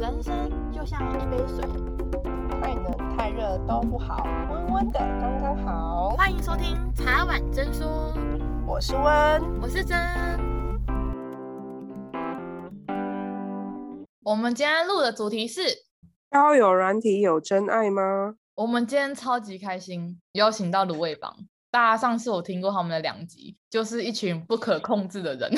[0.00, 1.64] 人生就像一杯水，
[2.60, 6.10] 太冷太热都不好，温温的刚刚好。
[6.10, 8.12] 欢迎收听茶碗真说，
[8.66, 9.96] 我是温，我是真。
[14.24, 15.62] 我们今天录的主题是：
[16.32, 18.34] 交友软体有真爱吗？
[18.56, 21.32] 我们今天超级开心，邀请到卤味帮。
[21.70, 25.52] 大家上次我听过他们的两集，就是一群不可控制的人。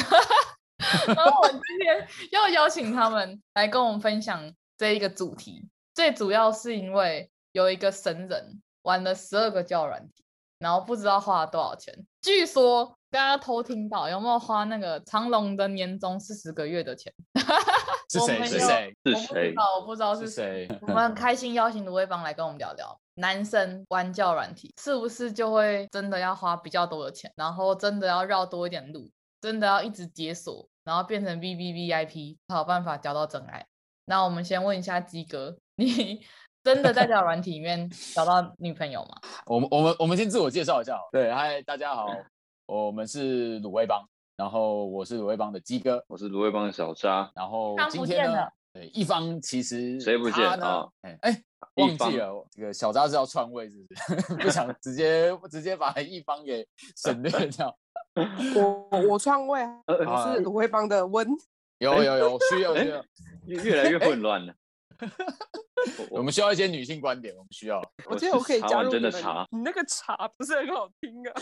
[1.07, 10.25] 然后我今天要邀请他们来跟我们分享这一个主题，最主要是因为有一个神人玩了十二个教软体，
[10.59, 11.95] 然后不知道花了多少钱。
[12.21, 17.13] 据说大家偷听到有没有花那个长隆的年终四十个月的钱？
[18.13, 18.45] 是谁？
[18.45, 18.95] 是谁？
[19.05, 19.27] 是谁？
[19.27, 20.69] 我不知道，我不知道是谁。
[20.83, 29.11] 我们很开心邀请卤味帮来跟我们聊聊，男生玩教软体是不是就会真的要花比较多的钱，然后真的要绕多一点路？
[29.41, 33.67] 真的要一直解锁，然后变成 VVVIP 才有办法交到真爱。
[34.07, 36.21] 那我们先问一下鸡哥，你
[36.63, 39.21] 真的在 交友软体里面找到女朋友吗？
[39.47, 40.99] 我们我们我们先自我介绍一下。
[41.13, 42.07] 对，嗨，大家好，
[42.67, 44.05] 我们是卤味帮，
[44.37, 50.87] 然后我是卤味帮的鸡哥，我是卤味帮的小渣，然后今天呢，对，一方其实谁不见啊？
[51.03, 51.43] 哎哎，
[51.75, 54.35] 忘记了，这个小渣是要篡位，是不是？
[54.37, 57.77] 不想直接直接把一方给省略掉。
[58.57, 61.29] 我我篡位，我是卤味帮的温。
[61.79, 63.05] 有有有，需要需要，
[63.47, 64.55] 越越来越混乱了。
[66.09, 67.83] 我们需要一些女性观点，我们需要。
[68.07, 71.33] 我觉得我可以加入真的茶，你那个茶不是很好听啊？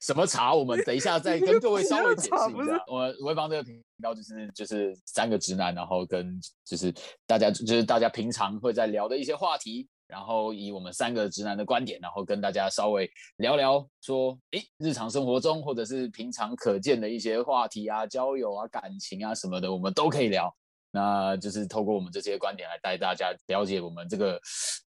[0.00, 0.54] 什么茶？
[0.54, 2.82] 我们等一下再跟各位稍微解释一下。
[2.86, 6.90] 我卤味帮这个频道就是就是三个直男，然后跟就是
[7.26, 9.86] 大家就是大家平常会在聊的一些话题。
[10.14, 20.56] 然后以我们三个直男的观点，然后跟大家稍微聊聊，说，诶，日常生活中或者是平常可见的一些话题啊，交友啊、感情啊什么的，我们都可以聊。
[20.92, 24.40] 那就是透过我们这些观点来带大家了解我们这个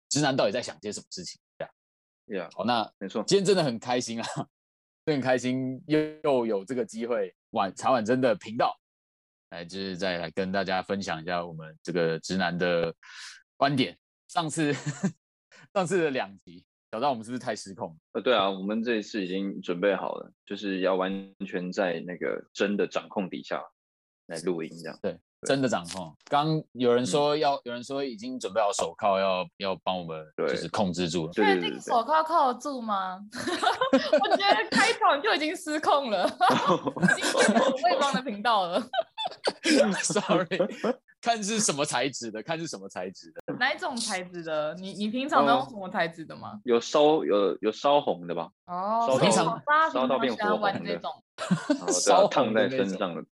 [0.08, 1.38] 直男到底在想些什么事情。
[1.58, 4.26] 这样，Yeah，好，那没错，今天真的很开心啊，
[5.04, 8.74] 真的很开心又又有这个机会，晚茶碗真的频道
[9.50, 12.94] 来，就是再来跟大家分享一下我们这个直男的
[13.58, 13.94] 观点。
[14.28, 14.72] 上次
[15.72, 17.98] 上次的两集，小张我们是不是太失控？
[18.12, 23.62] 呃，对啊，我们这一次已经准备好了，就是要完全在那个真的掌控底下
[24.26, 24.98] 来录音，这样。
[25.02, 26.14] 对真的掌控。
[26.24, 31.32] 刚有人说要，嗯、有人说已经准备好手铐要，要要帮我们就是控制住了。
[31.32, 33.20] 确定手铐铐得住吗？
[33.32, 36.26] 我觉得开场就已经失控了，
[37.18, 37.44] 已经
[37.84, 38.82] 变成的频道了。
[40.02, 40.46] Sorry。
[41.20, 44.72] 看是什么材质的，看是什么材质的，哪一种材质的？
[44.74, 46.52] 你你平常都用什么材质的吗？
[46.54, 48.48] 哦、有烧有有烧红的吧？
[48.66, 49.60] 哦，平常
[49.92, 51.00] 烧到变火红的，
[51.92, 53.26] 烧烫在身上的，嗯，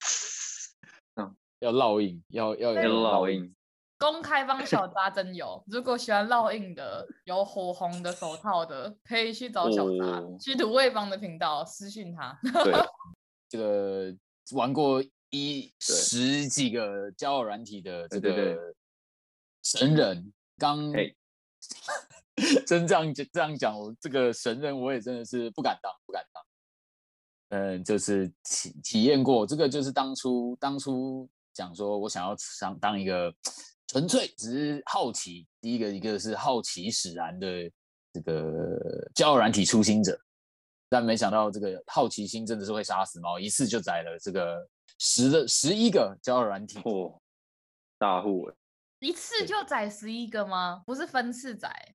[1.67, 3.55] 要烙印，要要有烙印。
[3.99, 12.39] 公开帮小扎真有，如果喜欢烙印的，有火红的手套的，可以去找小扎，哦、去土味帮的频道私讯他。
[12.63, 12.75] 对，
[13.49, 14.17] 这个
[14.53, 15.03] 玩过。
[15.31, 18.57] 一十几个交友软体的这个
[19.65, 20.93] 神人，刚
[22.65, 26.43] 真这样这样讲，我这个神人我也真的是不敢当，不敢当。
[27.49, 33.35] 嗯，就是体体验过这个，就是当初当初讲说我想要想当一个
[33.89, 37.49] 纯粹只是好奇，第一个一个是好奇使然的
[38.13, 38.79] 这个
[39.15, 40.21] 交友软体初心者，
[40.89, 44.69] 但没想到这个好奇心真的是会杀死猫，一次就宰了这个。
[44.99, 47.21] 十的十一个交友软体，嚯，
[47.99, 48.55] 大户哎！
[49.01, 50.83] 一次就宰十一个吗？
[50.87, 51.95] 不是分次宰？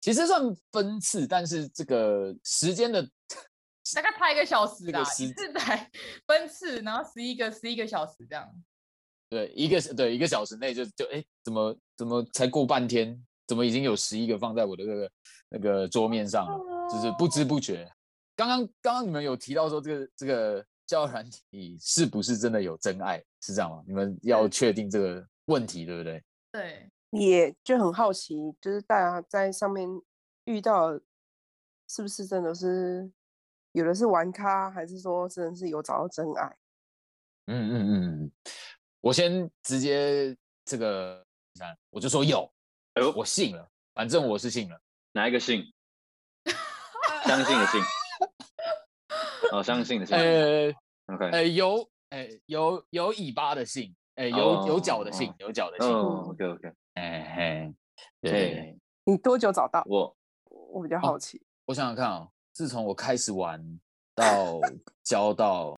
[0.00, 0.40] 其实算
[0.72, 3.02] 分次，但是这个时间的
[3.94, 5.90] 大概拍一个小时啦，一次宰
[6.26, 8.50] 分次，然后十一个十一个小时这样。
[9.30, 13.18] 对，一个对一个小时内就就哎，怎么怎么才过半天？
[13.46, 15.10] 怎么已经有十一个放在我的那个
[15.48, 16.88] 那个桌面上了？
[16.90, 17.90] 就是不知不觉。
[18.36, 20.66] 刚刚刚刚你们有提到说这个这个。
[20.90, 23.22] 交友软体是不是真的有真爱？
[23.40, 23.80] 是这样吗？
[23.86, 26.20] 你们要确定这个问题，对不对？
[26.50, 29.88] 对，也就很好奇，就是大家在上面
[30.46, 30.92] 遇到，
[31.86, 33.08] 是不是真的是
[33.70, 36.56] 有的是玩咖，还是说真的是有找到真爱？
[37.46, 38.32] 嗯嗯嗯，
[39.00, 41.24] 我先直接这个，
[41.90, 42.50] 我就说有，
[42.94, 44.78] 哎呦，我信了，反正我是信了，
[45.12, 45.64] 哪一个信？
[47.24, 47.80] 相信的信。
[49.52, 50.72] 哦，相信的信，呃
[51.06, 57.74] ，OK，呃，有，呃，有有尾巴的信，呃，有有脚的信，有脚的信，OK，OK，哎嘿，
[58.20, 59.82] 对，你多久找到？
[59.86, 61.42] 我，我比较好奇。
[61.64, 63.80] 我想想看啊，自从我开始玩
[64.14, 64.60] 到
[65.02, 65.76] 交到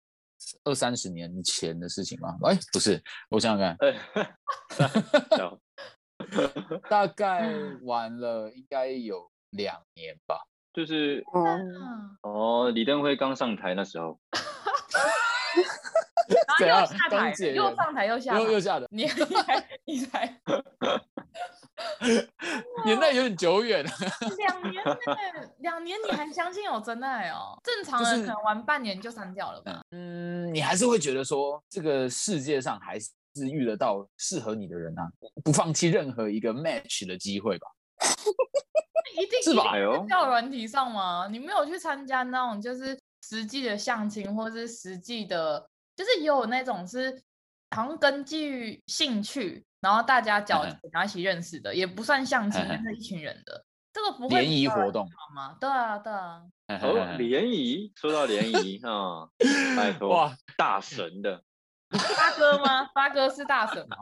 [0.65, 2.37] 二三十年前的事情吗？
[2.45, 3.95] 哎，不是，我想想看，
[6.89, 7.53] 大概
[7.83, 10.41] 玩了应该有两年吧。
[10.73, 11.23] 就是，
[12.23, 14.19] 哦，李登辉刚上台那时候。
[16.61, 18.87] 然后又下台，又上台又下，又又下的。
[18.91, 20.41] 你你才你才，
[22.85, 23.85] 年代有点久远。
[24.39, 24.85] 两年
[25.59, 27.59] 两年你还相信有真爱哦？
[27.63, 29.83] 正常人可能玩半年就删掉了吧？
[29.91, 33.11] 嗯，你还是会觉得说，这个世界上还是
[33.51, 35.11] 遇得到适合你的人啊，
[35.43, 37.67] 不放弃任何一个 match 的机会吧？
[39.15, 39.73] 一定是吧？
[40.09, 41.29] 交友软体上吗？
[41.31, 45.69] 你没有去参加那种就是实际的相亲，或是实际的。
[45.97, 47.23] 就是也有那种是，
[47.71, 53.65] 好像根据兴趣，然后大家交然后一起认识的，也不算相亲，是一群人的。
[53.93, 55.55] 这个不会联谊活动好吗？
[55.61, 56.43] 对啊，对啊。
[56.81, 59.29] 哦，联谊，说到联谊啊，
[59.77, 61.43] 拜 托哇，大神的
[61.91, 62.89] 发哥吗？
[62.95, 63.97] 发哥是大神吗？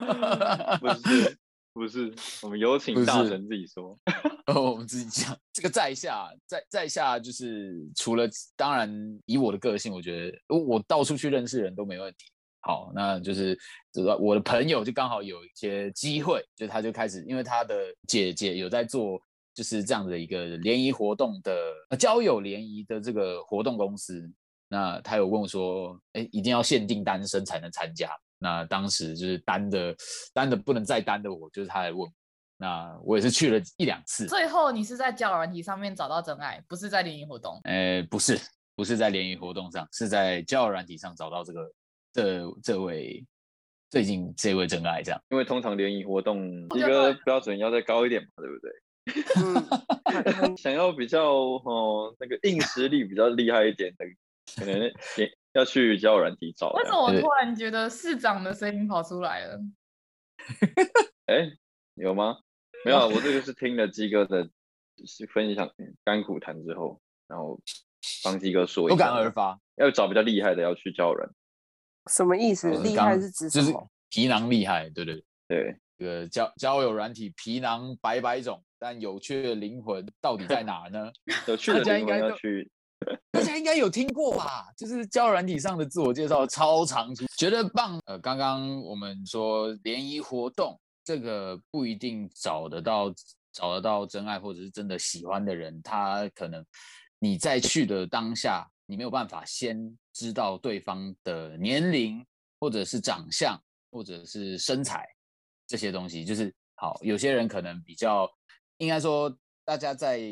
[0.80, 1.38] 不是。
[1.76, 2.10] 不是，
[2.42, 3.98] 我们有请大神自己说。
[4.46, 5.36] 哦，我们自己讲。
[5.52, 8.26] 这个在下，在在下就是除了，
[8.56, 8.90] 当然
[9.26, 12.24] 以我的个性，我觉得我到处去认识人都没问题。
[12.60, 13.58] 好，那就是
[14.18, 17.76] 我的朋友就刚好有一些机会，就他就开始，因为他的
[18.08, 19.20] 姐姐有在做，
[19.54, 24.26] 就是这样的一个联谊活动的交友联谊的这个活动公司。
[24.68, 28.10] 那他有问我说，哎，一定要限定单身才能参加。
[28.38, 29.96] 那当时就是单的，
[30.34, 32.06] 单的不能再单的我，就是他来问，
[32.58, 34.26] 那我也是去了一两次。
[34.26, 37.58] 最后你是在交友软体上面找到真爱，不是在联谊活动？
[37.64, 38.38] 呃，不是，
[38.74, 41.72] 不是在联谊活动上，是在交友软体上找到这个
[42.12, 43.24] 这这位
[43.90, 45.20] 最近这位真爱这样。
[45.30, 48.70] 因为通常联谊活动一个标准要再高一点嘛，对不对？
[50.56, 54.04] 想要比较哦那个硬实力比较厉害一点的，
[54.56, 54.78] 可能
[55.16, 55.30] 也。
[55.56, 56.70] 要去交友软体找。
[56.72, 59.58] 为什么我突然觉得市长的声音跑出来了？
[61.26, 61.50] 哎，
[61.94, 62.38] 有吗？
[62.84, 64.48] 没有，我这个是听了鸡哥的
[65.32, 65.68] 分享
[66.04, 67.58] 甘苦谈之后，然后
[68.22, 68.94] 帮鸡哥说一下。
[68.94, 71.28] 有感而发，要找比较厉害的，要去交人。
[72.10, 72.70] 什么意思？
[72.82, 73.64] 厉害是指什么？
[73.64, 73.74] 就是
[74.10, 75.24] 皮囊厉害，对对对。
[75.48, 81.10] 对，这个交交友软体皮囊百百种，但有趣的灵魂到底在哪呢？
[81.48, 82.70] 有趣的灵魂要去。
[83.36, 84.72] 大家应该有听过吧？
[84.78, 88.00] 就是交软体上的自我介绍超长期，觉得棒。
[88.06, 93.12] 呃，刚刚我们说联谊活动，这个不一定找得到
[93.52, 95.82] 找得到真爱，或者是真的喜欢的人。
[95.82, 96.64] 他可能
[97.18, 102.24] 你在去的当下，你没有办法先知道对方的年龄，
[102.58, 103.54] 或者是长相，
[103.90, 105.06] 或者是身材
[105.66, 106.24] 这些东西。
[106.24, 108.26] 就是好，有些人可能比较，
[108.78, 110.22] 应该说大家在。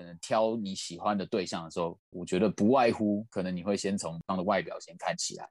[0.00, 5.46] 可能挑你喜欢的对象的时候，我觉得不外乎可能你会先从他的外表先看起来，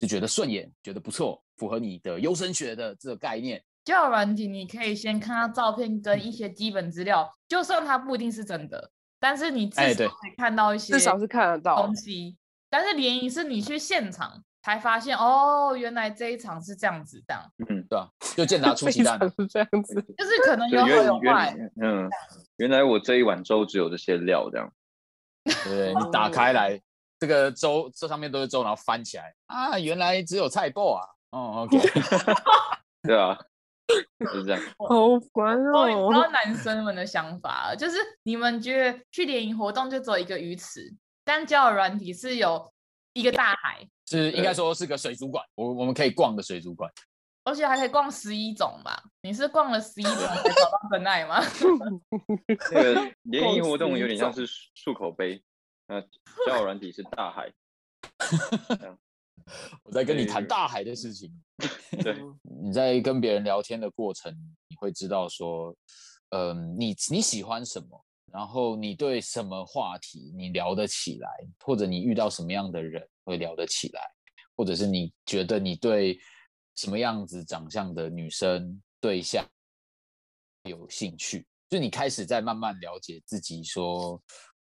[0.00, 3.62] 就觉得顺眼，觉得不错，符合你的优生学的这个概念。
[3.84, 8.90] 交友软体你可以先看他照片跟一些基本资料，嗯、就算他不一定是真的，
[9.20, 12.36] 但是你至少可以看到一些，至少是看得到东西。
[12.68, 17.42] 但是联谊是你去现场才发现，哦，原来这一场是这样子，这样。
[17.68, 21.54] 嗯，对啊，就健达出 奇蛋是这样子， 就是可能有好有坏。
[21.80, 22.08] 嗯。
[22.56, 24.72] 原来我这一碗粥只有这些料，这样。
[25.64, 26.80] 对，你打开来，
[27.18, 31.04] 这个粥这上面都是粥，然后翻起来啊，原来只有菜脯啊。
[31.32, 31.78] 哦，OK。
[33.02, 33.36] 对啊，
[34.20, 34.62] 就是这样。
[34.78, 35.88] 好烦哦。
[35.88, 42.72] 你知道男生们的想法，就是你们觉得去联谊活动就只有一个鱼池，但交友软体是有
[43.14, 46.90] 一个大海，是应该说是个水族馆，我我们可以逛的水族馆。
[47.44, 49.02] 而且还可以逛十一种吧？
[49.22, 50.14] 你是逛了十一种
[50.44, 51.40] 才找到真爱吗？
[52.70, 55.42] 那个 联谊活动有点像是漱口杯，
[55.88, 56.00] 那
[56.46, 57.52] 交友软体是大海。
[59.82, 61.32] 我在跟你谈大海的事情。
[62.02, 64.32] 对，你在跟别人聊天的过程，
[64.68, 65.74] 你会知道说，
[66.30, 71.28] 嗯、呃，你你喜欢什么，然后你对什么话题你聊得起来，
[71.64, 74.00] 或者你遇到什么样的人会聊得起来，
[74.56, 76.18] 或者是你觉得你对。
[76.74, 79.46] 什么样子长相的女生对象
[80.62, 81.46] 有兴趣？
[81.68, 84.18] 就你开始在慢慢了解自己，说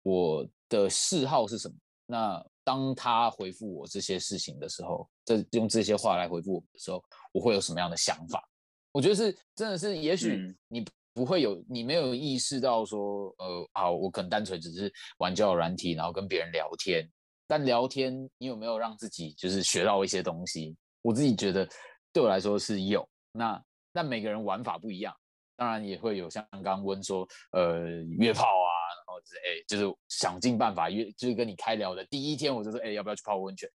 [0.01, 1.75] 我的嗜好是什么。
[2.07, 6.99] 那当他回复我这些事情的时候，这用这些话来回复我的时候，
[7.31, 8.43] 我会有什么样的想法？
[8.91, 10.83] 我觉得是真的是，也许你
[11.13, 17.07] 不会有，你没有意识到说，呃，好，我可能单纯只是玩交友软体，然后跟别人聊天。
[17.47, 20.75] 但聊天，你有没有让自己就是学到一些东西？
[21.01, 21.67] 我自己觉得，
[22.11, 23.07] 对我来说是有。
[23.31, 25.15] 那那每个人玩法不一样，
[25.55, 33.69] 当然也会有像刚刚温说，呃，约炮啊，然后就是哎，就是想尽办法约，就是跟你开聊的第一天，我就说，哎，要不要去泡温泉？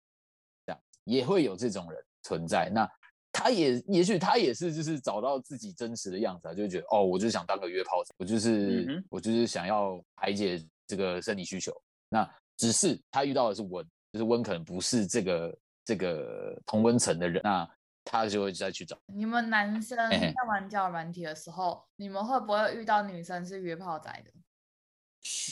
[0.65, 2.69] 这样也会有这种人存在。
[2.69, 2.89] 那
[3.31, 11.74] 他也也许他也是就是找到自己真实的样子啊，就觉得哦，我就想当个约炮仔，我就是、嗯、我就是想要排解这个生理需求。
[12.07, 17.69] 那只是他遇到的是温，就是温可能不是这个这个同温层的人，那
[18.03, 18.97] 他就会再去找。
[19.07, 24.31] 你们男生在玩交友软体的时候，你们会不会遇到女生是约炮仔的？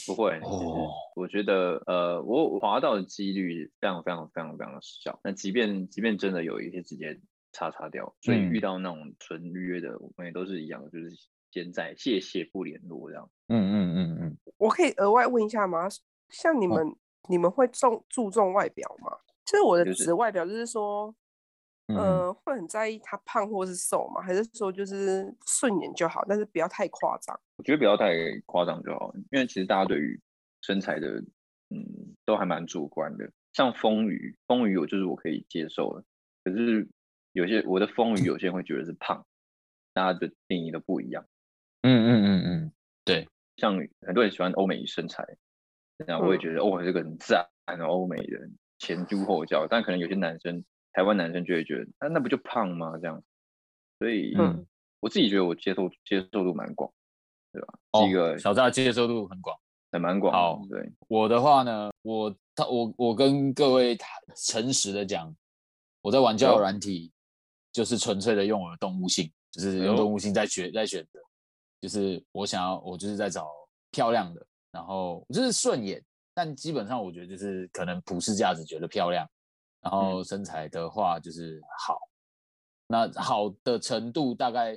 [0.06, 5.18] 不会哦，我觉得呃，我滑到的几率非常非常非常非常小。
[5.24, 7.18] 那即便即便真的有一些直接
[7.50, 11.10] 叉叉掉，所以遇到那种纯约的，我们也都是一样，就是
[11.50, 13.28] 现在谢谢不联络这样。
[13.48, 15.88] 嗯嗯嗯嗯，我可以额外问一下吗？
[16.28, 16.96] 像你们、哦、
[17.28, 19.18] 你们会重注重外表吗？
[19.44, 21.14] 就是我的指外表，就是说。
[21.86, 24.22] 呃，会很在意他胖或是瘦吗？
[24.22, 27.38] 还是说就是顺眼就好，但是不要太夸张？
[27.58, 28.10] 我觉得不要太
[28.46, 30.18] 夸张就好，因为其实大家对于
[30.62, 31.22] 身材的，
[31.68, 33.30] 嗯，都还蛮主观的。
[33.52, 36.02] 像丰腴，丰腴我就是我可以接受的，
[36.42, 36.88] 可是
[37.32, 39.22] 有些我的丰腴，有些人会觉得是胖，
[39.92, 41.22] 大家的定义都不一样。
[41.82, 42.72] 嗯嗯嗯嗯，
[43.04, 43.28] 对，
[43.58, 43.76] 像
[44.06, 45.22] 很多人喜欢欧美身材，
[46.06, 47.46] 那我也觉得、嗯、哦，这个很赞，
[47.86, 50.64] 欧美人前凸后翘，但可能有些男生。
[50.96, 52.96] 台湾男生就会觉得，那、啊、那不就胖吗？
[53.02, 53.20] 这样，
[53.98, 54.64] 所以，嗯，
[55.00, 56.88] 我自己觉得我接受接受度蛮广，
[57.52, 57.74] 对吧？
[57.90, 59.58] 哦，一个小扎接受度很广，
[59.90, 60.32] 还蛮广。
[60.32, 63.98] 好，对我的话呢，我他我我跟各位
[64.36, 65.34] 诚实的讲，
[66.00, 67.10] 我在玩交友软体，
[67.72, 71.18] 就是纯粹的用我的动物性，就是用动物性在选在选择，
[71.80, 73.50] 就是我想要我就是在找
[73.90, 76.04] 漂亮的，然后就是顺眼，
[76.34, 79.24] 但基本上我觉得就是可能普世价值觉得漂亮。
[79.80, 81.98] 然后身材的话就是好，
[82.86, 84.76] 那好的程度大概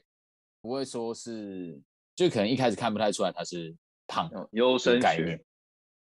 [0.61, 1.81] 不会说是，
[2.13, 3.73] 就可能一开始看不太出来他是
[4.05, 5.41] 胖的优生概念，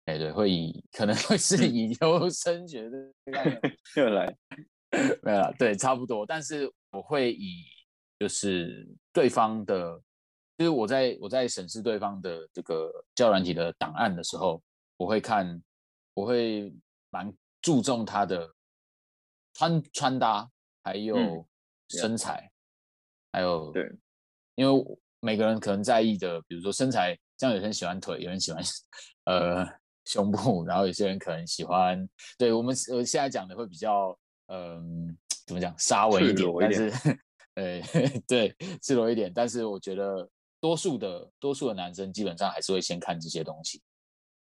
[0.08, 3.62] 哎对，会以可能会是以优生学的概念
[3.96, 4.38] 又来，
[5.24, 7.64] 没有了，对，差不多，但是我会以
[8.20, 10.02] 就是对方的，
[10.62, 14.62] 就是我在我在审视对方的这个教软体的档案的时候，
[14.96, 15.60] 我会看，
[16.14, 16.72] 我会
[17.10, 18.48] 蛮注重他的。
[19.54, 20.50] 穿穿搭，
[20.84, 21.46] 还有
[21.90, 22.52] 身材，嗯、
[23.34, 23.92] 还有对，
[24.56, 28.64] 因为每个人可能在意的，比如说身材，像有些人喜欢腿，有人喜欢
[29.26, 29.68] 呃
[30.06, 35.16] 胸部，然后有些人可能喜欢，对我们呃现在讲的会比较嗯、呃、
[35.48, 37.20] 怎么讲，沙文一点，一点但是
[37.56, 37.82] 呃
[38.26, 40.28] 对 赤裸一点，但是我觉得
[40.62, 43.82] 多数的多数的男生基本上还是会先看这些东西。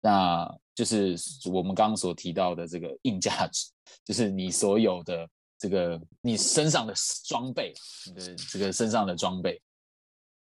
[0.00, 1.16] 那就是
[1.50, 3.71] 我们刚刚所提到的这个硬价值，
[4.04, 5.28] 就是你所有的
[5.59, 6.92] 这个你身上的
[7.25, 7.73] 装备，
[8.07, 9.61] 你的这个身上的装备，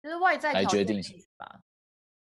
[0.03, 1.01] 就是外在来决定
[1.37, 1.61] 吧。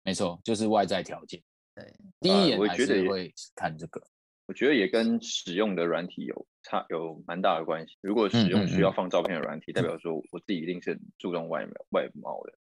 [0.03, 1.41] 没错，就是外在条件。
[1.75, 4.01] 对，第一眼还是会看这个。
[4.47, 7.95] 我觉得也跟使用的软体有差，有蛮大的关系。
[8.01, 12.53] 如果使用需要放照片的软体，嗯嗯嗯，代表说我自己一定是很注重外貌外貌的。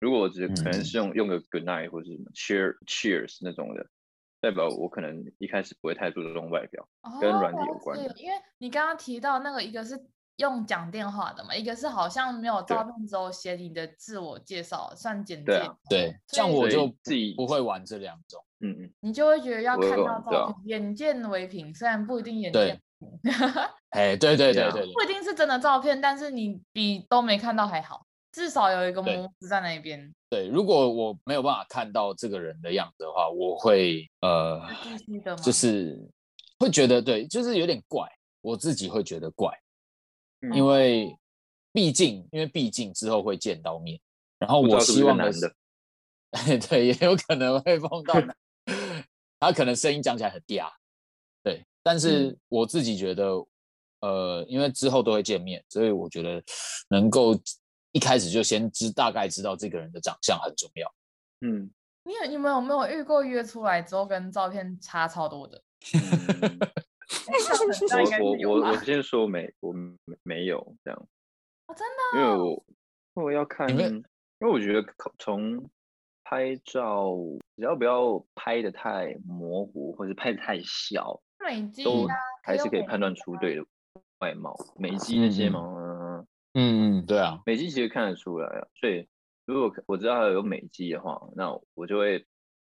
[0.00, 3.86] 如果我只可能是用用个 Good Night 或者什么 Cheer Cheers 那种的。
[4.38, 8.04] 代表我可能一开始不会太注重外表，哦、跟软体有关的。
[8.18, 9.98] 因为你刚刚提到那个，一个是
[10.36, 15.52] 用讲电话的嘛，一个是好像没有照片之后写你的自我介绍，算简介。
[15.88, 18.44] 对，对，像我就自己不会玩这两种。
[18.60, 23.32] 嗯嗯，你就会觉得要看到照片，眼见为凭，虽然不一定眼见为凭。
[23.88, 28.06] 哎，对对对对，不一定是真的照片，但是你比都没看到还好。
[28.36, 30.14] 至少有一个模子在那边。
[30.28, 34.60] 对，如果我没有办法看到这个人的样子的话，我会呃，
[35.42, 35.98] 就是
[36.58, 38.06] 会觉得对，就是有点怪，
[38.42, 39.58] 我自己会觉得怪，
[40.42, 41.16] 嗯、因为
[41.72, 43.98] 毕竟，因为毕竟之后会见到面，
[44.38, 46.58] 然后我希望的是，是。
[46.58, 48.14] 的对，也有可能会碰到，
[49.40, 50.70] 他可能声音讲起来很嗲，
[51.42, 53.24] 对，但是我自己觉得，
[54.00, 56.42] 嗯、呃，因为之后都会见面，所以我觉得
[56.90, 57.34] 能够。
[57.96, 60.94] 一开始就先知大概知道这个人的长相很重要。
[61.40, 61.70] 嗯，
[62.04, 65.62] 你有你们有没有遇过约出来之后跟照片差超多的？
[65.94, 66.58] 嗯、
[68.20, 69.74] 我我我先说没，我
[70.24, 71.08] 没有这样。
[71.68, 72.20] 哦、真的？
[72.20, 74.02] 因为我我要看，因为因
[74.40, 74.86] 为我觉得
[75.18, 75.70] 从
[76.22, 77.16] 拍照
[77.56, 82.06] 只要不要拍的太模糊，或者拍的太小，美肌、啊、都
[82.42, 83.64] 还是可以判断出对的
[84.18, 85.60] 外貌，美肌那些嘛。
[85.60, 85.95] 嗯
[86.58, 89.06] 嗯嗯，对啊，美肌其实看得出来啊，所以
[89.44, 92.24] 如果我知道有美肌的话，那我就会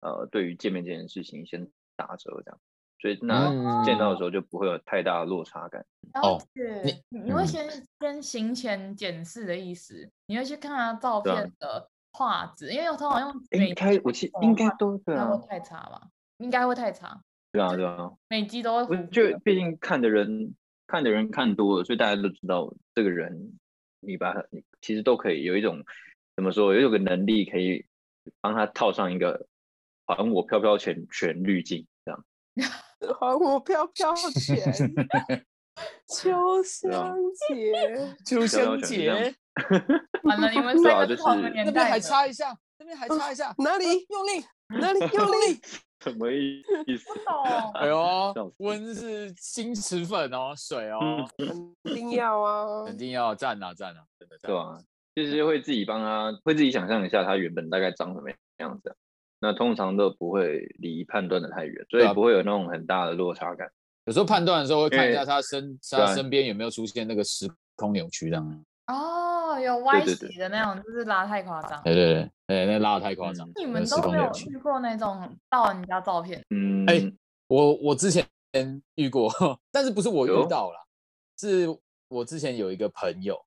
[0.02, 2.60] 呃，对于见面这件事情先打折这样，
[3.02, 5.86] 所以那见到的时候就不会有太大的落差感。
[6.22, 6.38] 哦，
[7.10, 7.70] 你你会先
[8.02, 16.10] 先行前检视的意思，你会去看他照片的画质，因为我通常用美开，我其实应该都对啊，会太差吧？
[16.40, 17.22] 应该会太差。
[17.54, 20.54] 对啊对啊，美肌都会，就毕竟看的人。
[20.92, 23.59] 看的人看多了，所以大家都知道这个人，
[24.00, 25.84] 你把他，你其实都可以有一种
[26.36, 27.86] 怎么说，有个能力可以
[28.42, 29.48] 帮他套上一个
[30.06, 32.26] 还我飘飘拳拳滤镜，这样。
[33.20, 34.58] 还我飘飘拳，
[36.08, 37.16] 秋香
[37.48, 39.34] 姐，秋香姐，
[40.24, 43.86] 完了，你们三个同年代，这边还插一下，这边还插一下，哪里？
[44.10, 44.46] 用力，
[44.80, 45.00] 哪里？
[45.00, 45.62] 用力。
[46.04, 46.64] 什么意
[46.98, 47.10] 思？
[47.10, 47.72] 不懂。
[47.76, 51.28] 哎呦，温是新池粉哦，水哦，
[51.84, 54.78] 肯定要啊，肯定要赞啊赞啊，真的对啊？
[55.16, 58.30] 就是会自己帮他，会自己想象一下他原本大概长什么
[58.60, 58.96] 样子。
[59.42, 63.70] 那通常都不会离判断的太远，所以不会有那种很大的落差感。
[64.06, 68.66] 有时候判断的时候会看一下他身他身边有没有出现那个时空扭曲这样。
[68.88, 71.82] 哦，有歪斜的那种，就是拉太夸张。
[71.84, 72.14] 对对
[72.48, 73.50] 对，哎，那拉的太夸张。
[73.56, 76.44] 你们都没有去过那种盗人家照片？
[76.50, 77.10] 嗯，哎，
[77.48, 78.28] 我我之前
[78.96, 79.32] 遇过，
[79.72, 80.86] 但是不是我遇到了，
[81.40, 81.68] 是
[82.10, 83.40] 我之前有一个朋友，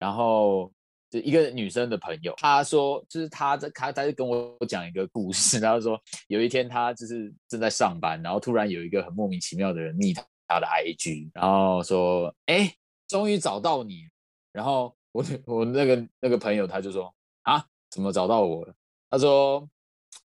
[0.00, 0.72] 然后
[1.10, 12.72] 就一个女生的朋友，她说，就是她在她她就跟我讲一个故事， 然后说有一天她就是正在上班，然后突然有一个很莫名其妙的人密她的 IG，然后说，哎，
[13.06, 14.08] 终于找到你。
[14.50, 18.74] 然后我我那个那个朋友他就说啊，怎么找到我了？
[19.10, 19.68] 他说，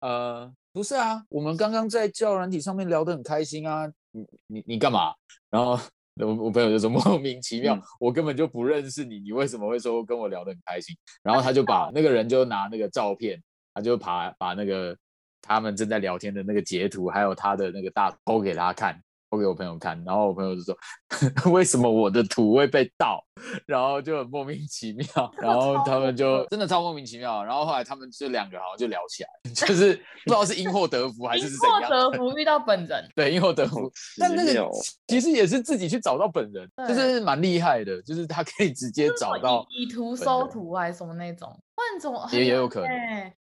[0.00, 5.12] 呃，不是啊，我们刚刚在教软体上面聊得很开心啊，你你你干嘛？
[5.50, 5.76] 然后
[6.20, 10.96] 我我朋友就说 莫名其妙，我根本就不认识你，你为什么会说跟我聊得很开心？
[11.22, 13.42] 然后他就 把那个人就拿那个照片，
[13.74, 14.96] 他就把把那个
[15.42, 19.02] 他们正在聊天的那个截图，还有他的那个大头给他看。
[19.36, 20.74] 我给我朋友看，然后我朋友就说
[21.52, 23.22] ：“为什么我的图会被盗？”
[23.66, 25.06] 然后就很莫名其妙，
[25.38, 27.44] 然后他们就真的超莫名其妙。
[27.44, 31.82] 然后后来他们就两个好像就聊起来，就是不知道是因祸得福还是是怎样。
[31.82, 33.92] 因祸得福遇到本人，对，因祸得福。
[34.18, 34.68] 但那个
[35.06, 42.88] 其实也是自己去找到本人，就是蛮厉害的，就是他可以直接找到以图搜图还是什么那种，换种也也有可能。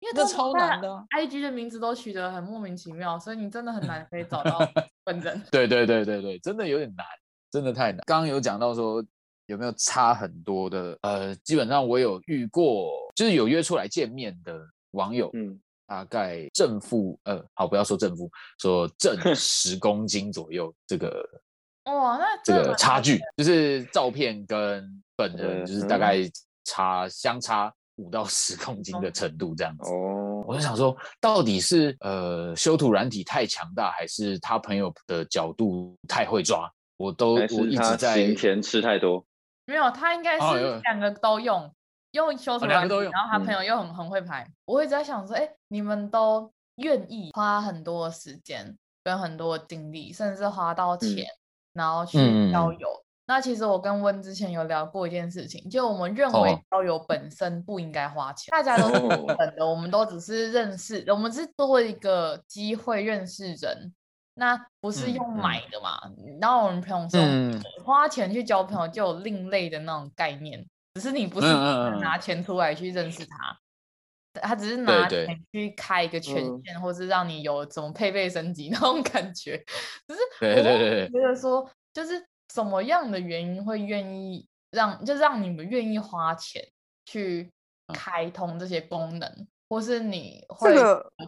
[0.00, 4.58] 因为这超难的，IG 的名字都取得很莫名其妙，所以你真的很难可以找到
[5.04, 5.42] 本人。
[5.50, 7.06] 对对对对对，真的有点难，
[7.50, 8.02] 真的太难。
[8.06, 9.04] 刚刚有讲到说
[9.44, 14.58] 有没有差很多的，呃，基本上我有遇过，就是有约出来见面的
[14.92, 21.22] 网友，嗯，大概正负，呃，好，不要说正负，说正 十公斤左右，这个
[21.84, 26.16] 哇，那这个差距就是照片跟本人就是大概
[26.64, 27.70] 差相差。
[28.00, 36.70] 五到十公斤的程度这样子哦，我就想说，到底是呃修图软体太强大，还是他朋友的角度太会抓？
[36.96, 39.24] 我都我一直在行前吃太多，
[39.66, 41.72] 没有，他应该是两个都用，哦、
[42.12, 44.42] 用修图软体，哦、然后他朋友又很很会拍。
[44.42, 51.40] 嗯、我一直在想说，哎，你们都愿意花很多时间跟很多精力，甚至花到钱，嗯、
[51.74, 52.18] 然后去
[52.50, 52.88] 交友。
[52.88, 63.94] 嗯那其实我跟温之前有聊过一件事情，就我们认为交友本身不应该花钱，大家都是平等的，我们都只是认识，我们是多一个机会认识人，
[64.34, 65.96] 那不是用买的嘛？
[66.40, 67.20] 然后我们朋友说，
[67.84, 72.18] 花钱去交朋友就有另类的那种概念，只是你不是拿。
[72.18, 73.56] 钱出来去认识他，
[74.42, 79.56] 他只是拿钱去开一个权限，或是让你有怎么配备升级那种感觉，
[80.08, 82.26] 只是我觉得说就是。
[82.52, 86.62] 什么样的原因会愿意让，就让你们愿意花钱
[87.04, 87.50] 去
[87.94, 90.74] 开通这些功能，嗯、或是你会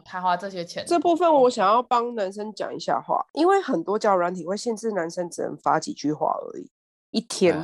[0.05, 0.85] 开花这些钱？
[0.87, 6.71] 这部分我想要帮男生讲一下话，因为很多交友软体会限制男生只能发几句话而已，
[7.11, 7.57] 一天，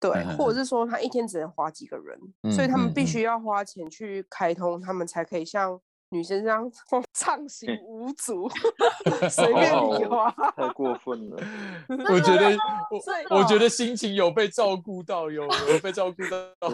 [0.00, 5.80] 对，或者是说他一天只能花几个人，嗯、所以他们必须要花钱去开通，他们才可以像。
[6.10, 6.70] 女生这样
[7.12, 8.48] 畅行无阻，
[9.28, 11.36] 随便你花，太过分了。
[12.12, 12.56] 我觉得，
[13.30, 16.70] 我我觉得心情有被照顾到，有有被照顾到，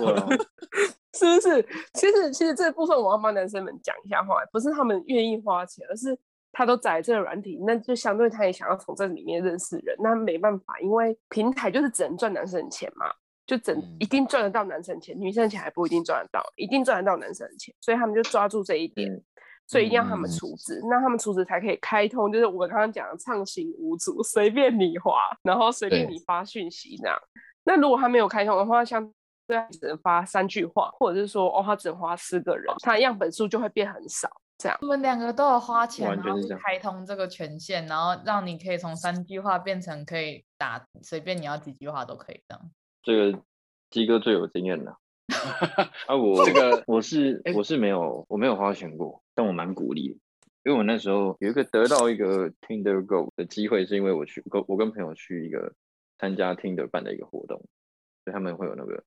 [1.15, 1.63] 是不是？
[1.95, 6.17] 其实，其实这部分我要帮男生们讲一下话，不是他们愿意花钱，而是
[6.53, 13.07] 他都载这个软体，那就相对他也想要从这里面认识人，那没办法，因为平台就是只能赚男生的钱嘛。
[13.47, 19.11] 就整一定赚得到男生钱，女生钱还不一定赚得到，一定赚得到男生的钱，所以他们就抓住这一点，
[19.67, 27.19] 所以一定要他们储值，那他们储值才可以开通，就是我刚刚讲的畅行无阻， 随便你花，然后随便你发讯息这样。
[27.65, 29.07] 那如果他没有开通的话，像
[29.47, 34.31] 对他只能发三句话，或者是说哦，他只能花四个人，他样本数就会变很少。
[34.57, 42.71] 这样，我们两个都有花钱，然后开通这个权限，然后让你可以从三句话变成可以打随便你要几句话都可以这样。
[43.05, 43.43] 这个
[43.91, 44.99] 鸡哥最有经验了
[46.09, 46.17] 啊！
[46.17, 50.19] 我这个我是我是没有我没有花钱过，但我蛮鼓励，
[50.65, 55.75] 因为我那时候有一个得到一个 Tinder Go 的机会，是因为我去跟我跟朋友去一个
[56.19, 57.59] 参加 Tinder 办的一个活动，
[58.25, 59.05] 所以他们会有那个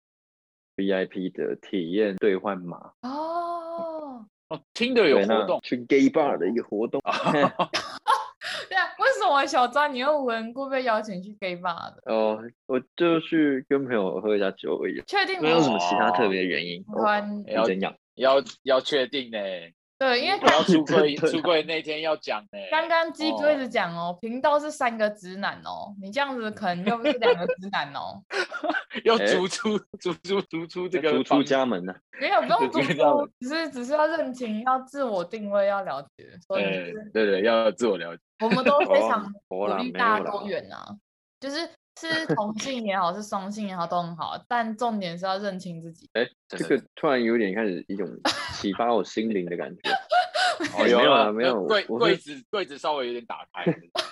[0.75, 7.01] VIP 的体验兑换码哦哦，Tinder 有活动，去 Gay Bar 的一个活动。
[9.27, 12.01] 对啊，为什么小张你又无缘故被邀请去 Gay Bar 的？
[12.05, 16.83] 哦，我就去跟朋友喝一下酒而已，确定没有什么其他特别的原因。
[17.47, 17.93] 要怎样？
[18.15, 19.37] 要要确定呢？
[19.99, 22.59] 对，因为要出柜 出柜那天要讲呢。
[22.69, 28.21] 刚刚鸡哥一直讲哦，频道是三个直男哦，你这样子可能又是两个直男哦，
[29.03, 31.95] 要逐出逐出逐出这个逐出家门呢？
[32.21, 36.25] 没有，不用 逐出，只是只是要认清，要自我定位，要了解。
[36.47, 36.63] 所以
[37.11, 38.21] 对对，要自我了解。
[38.41, 40.97] 我们都非常鼓励大家多元啊，
[41.39, 41.69] 就是。
[41.99, 44.39] 是同性也好，是双性也好，都很好。
[44.47, 46.07] 但重点是要认清自己。
[46.13, 48.07] 哎、欸，这个突然有点开始一种
[48.53, 49.89] 启发我心灵的感觉。
[50.77, 53.65] 哦，有啊，没有柜柜子柜子稍微有点打开，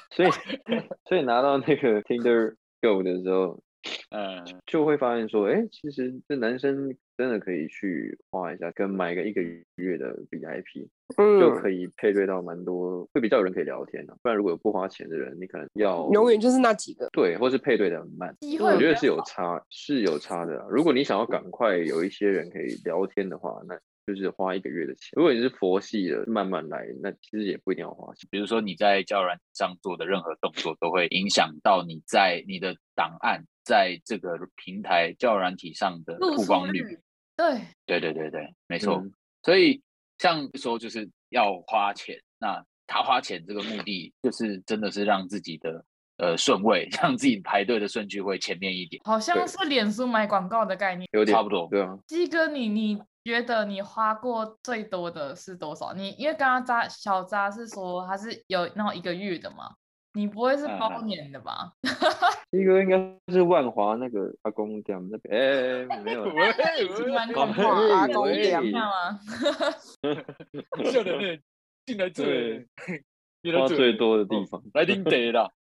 [0.10, 0.30] 所以
[1.08, 3.62] 所以拿到那个 Tinder Go 的时候，
[4.10, 9.42] 嗯，就会发现说，哎、欸，其实这男生真的可以去花一下，跟买个一个
[9.76, 10.88] 月的 VIP。
[11.18, 14.18] 嗯、就可以配对到蛮多，会比较有人可以聊天的、啊。
[14.24, 17.08] 不然如果有不花钱的人，你可能要永远就是那几个。
[17.12, 18.36] 对，或是配对的很慢。
[18.60, 20.66] 我觉得是有差，是有差的、啊。
[20.70, 25.12] 如果你想要赶快有一些人可以聊天的话，那就是花一个月的钱。
[25.14, 28.28] 如果你是佛系的，慢慢来，那其实也不一定要花钱。
[28.32, 36.98] 比如说你在交友软件上做的任何动作，都会影响到你在你的档案在这个平台交友软体上的曝光率。
[37.36, 38.98] 对，对对对对，没错。
[38.98, 39.12] 嗯、
[39.44, 39.82] 所以。
[40.18, 49.02] 像说就是要花钱，那他花钱这个目的就是真的是让自己的呃顺位， 让自己排队的顺序会前面一点。
[49.04, 51.68] 好像是脸书买广告的概念，有点差不多。
[51.70, 55.94] 对啊，鸡哥，你你觉得你花过最多的是多少？
[55.94, 59.76] 你因为刚刚扎小扎是说他是有那种一个月的嘛？
[60.16, 61.74] 你不会是包年的吧？
[62.50, 62.98] 第一个应该
[63.34, 66.24] 是万华那个阿公店那边，哎、欸，没有，
[67.36, 69.20] 万华阿公店吗？
[70.90, 71.38] 笑的那
[71.86, 72.66] 进来最
[73.60, 75.52] 花最多的地方，来听得了。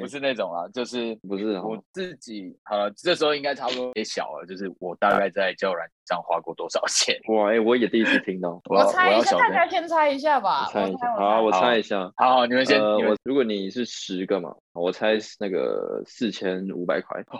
[0.00, 2.56] 不是那种啊，就是不是我自己。
[2.64, 4.46] 好了，这时候应该差不多也小了。
[4.46, 7.16] 就是我大概在交友软件上花过多少钱？
[7.34, 8.60] 哇，哎，我也第一次听到。
[8.70, 10.68] 我猜一下，大家先猜一下吧。
[10.70, 12.10] 猜一下，好，我猜一下。
[12.16, 12.80] 好好，你们先。
[12.80, 17.20] 我如果你是十个嘛，我猜那个四千五百块。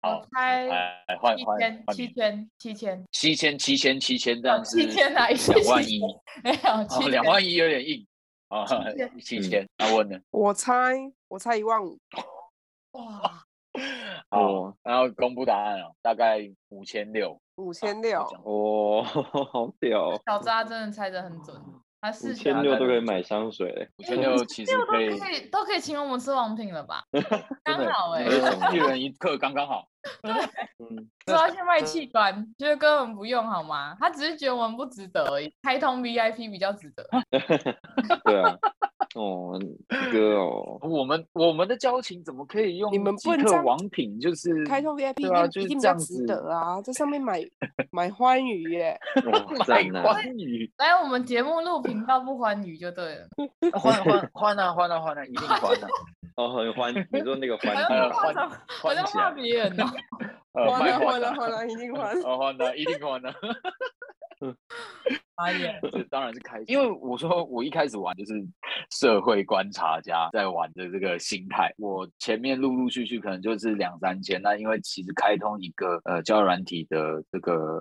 [0.00, 0.68] 我猜
[1.92, 4.80] 七千，七千，七千，七千，七千，七千，这样子。
[4.80, 6.00] 七千来两万一。
[6.44, 8.06] 没有，两万一有点硬。
[8.48, 8.64] 啊，
[9.22, 10.18] 七千， 那问呢？
[10.30, 10.94] 我猜，
[11.28, 11.98] 我猜一万五。
[12.92, 13.44] 哇，
[14.30, 17.40] 好，然后公布答案哦，大概五千六。
[17.56, 20.16] 五千六，哦，好屌！
[20.24, 21.60] 小扎真的猜的很准。
[22.24, 27.02] 五千六都可以买香水，五千六其实可以都可以请我们吃王品了吧？
[27.64, 28.24] 刚好哎，
[28.72, 29.88] 一人一克刚刚好。
[30.22, 30.32] 对，
[31.26, 33.96] 说要去卖器官，觉得根本不用好吗？
[34.00, 37.04] 他只是觉得我们不值得而已，开通 VIP 比较值得。
[38.24, 38.56] 对啊。
[39.14, 39.58] 哦，
[40.12, 42.92] 哥哦，我们我们的交情怎么可以用？
[42.92, 46.80] 你们不能王品就是开通 VIP，一定比较值得啊！
[46.82, 47.40] 在上面买
[47.90, 48.98] 买欢愉耶，
[49.66, 50.70] 买欢愉。
[50.76, 53.28] 来我们节目录频道不欢愉就对了，
[53.78, 55.88] 欢欢欢啊欢啊欢啊，一定欢啊！
[56.36, 57.74] 哦，很欢，你说那个欢，
[58.12, 58.34] 欢，
[58.84, 59.84] 我在骂别人呢。
[60.52, 63.34] 欢啊欢啊欢啊，一定欢，欢啊一定还了。
[65.34, 68.34] 哎呀， 这当然是开心，因为我说我一开始玩就是
[68.90, 77.80] 社会观察家在玩的这个心态，我前面陆陆续续可能就是两三千，那因为其实开通一个呃交友软体的这个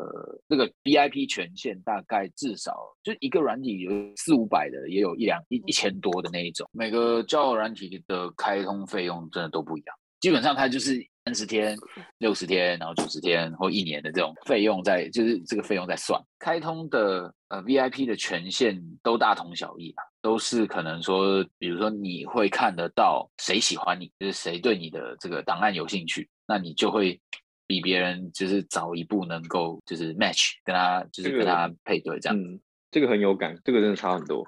[0.49, 11.08] 这个 VIP 权限，大概至少就一个软体有四五百的，也有一两一一千多的那一种，每个交友软体的开通费用真的都不一样，基本上它就是。
[11.27, 11.77] 三十天、
[12.19, 16.17] 六十天，然后九十天或一年的这种费用在，就是这个费用在算。
[16.39, 27.19] 开通的呃 VIP 的权限都大同小异啊，都是可能说，比如说你会看得到谁喜欢你，就是谁对你的这个档案有兴趣，那你就会
[27.65, 32.39] 比别人就是早一步能够就是 match 跟他就是跟他配对这样。
[32.39, 32.57] 嗯，
[32.89, 34.45] 这个很有感，这个真的差很多。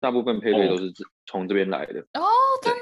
[0.00, 0.90] 大部分配对都是
[1.26, 2.00] 从这边来的。
[2.14, 2.24] 哦，
[2.62, 2.81] 真的吗？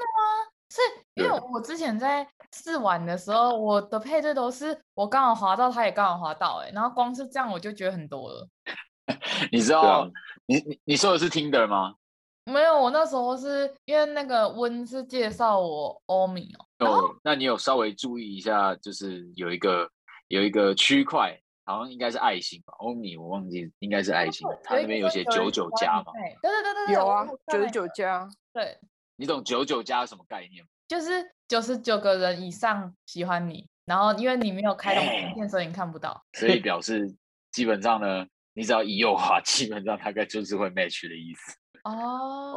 [1.15, 8.47] 因为我之前在试玩的时候，我的配对都是我刚好滑到，他也刚好滑到，哎，然后光是这样我就觉得很多了。
[9.51, 10.09] 你知道，啊、
[10.45, 11.95] 你你你说的是 Tinder 吗？
[12.45, 16.87] 没有，我那时候是因为那个温是介绍我欧米哦。
[16.87, 19.89] 哦，那你有稍微注意一下，就是有一个
[20.27, 22.73] 有一个区块，好像应该是爱心吧？
[22.79, 26.11] 欧米我忘记，应该是爱心，它那边有写九九加嘛？
[26.41, 28.79] 对对对对，有啊，九九加，对。
[29.17, 30.69] 你懂九九加什么概念吗？
[30.91, 37.15] 就是九十九个人以上喜欢你，然后因为你没有开通图片，所以你看不到，所以 表示
[37.53, 41.55] 基本上呢，你只要一右滑， 基本上大概就是会 match 的意思。
[41.85, 41.93] 哦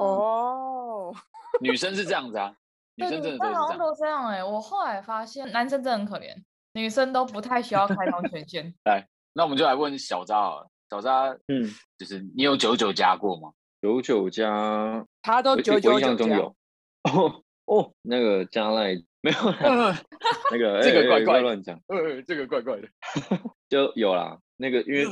[0.01, 1.15] 哦，
[1.63, 2.53] 女生是这样子啊，
[2.97, 4.43] 女生真的好像都这样哎、欸。
[4.43, 6.35] 我后来发现男生真的很可怜，
[6.73, 8.75] 女生都不太需要开通权限。
[8.87, 13.53] 来，那我们就来问小扎好了，小扎，嗯，就是你有九九加过吗？
[13.81, 16.09] 九九加，他都九九加。
[16.27, 16.57] 有。
[17.05, 20.01] 哦哦，那个加赖 没有啦，
[20.53, 22.89] 那个这个怪怪乱讲，呃，这个怪怪的，
[23.69, 24.39] 就有啦。
[24.57, 25.05] 那个因为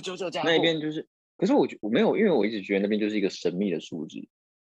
[0.45, 1.07] 那边就是。
[1.39, 4.29] 可是我觉我没有，因为我一直觉得那边就是一个神秘的数字，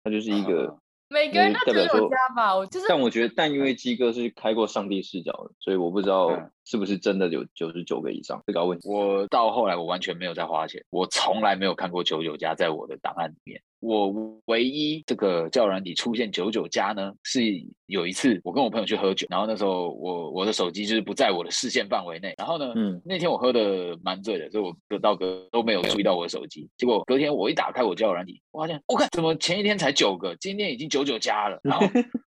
[0.04, 2.88] 它就是一个、嗯、每个人都有家吧，我就是。
[2.90, 8.90] 但我觉得，但因为鸡哥是开过上帝视角的，所以我不知道是不是真的有九十九个以上这个问题。
[8.90, 13.62] 我到后来我完全没有在花钱，我从来没有看过九九加在我的档案里面。
[13.80, 14.12] 我
[14.46, 17.42] 唯一这个交友软体出现九九加呢，是
[17.86, 31.86] 有一次我跟我朋友去喝酒，然后那时候我我的手机就是不在我的视线范围内，然后呢，嗯，那天我喝的蛮醉的，所以我隔到隔都没有注意到我的手机，结果隔天我一打开我交友软体，我发现我看怎么前一天才九个，今天已经九九加了，然后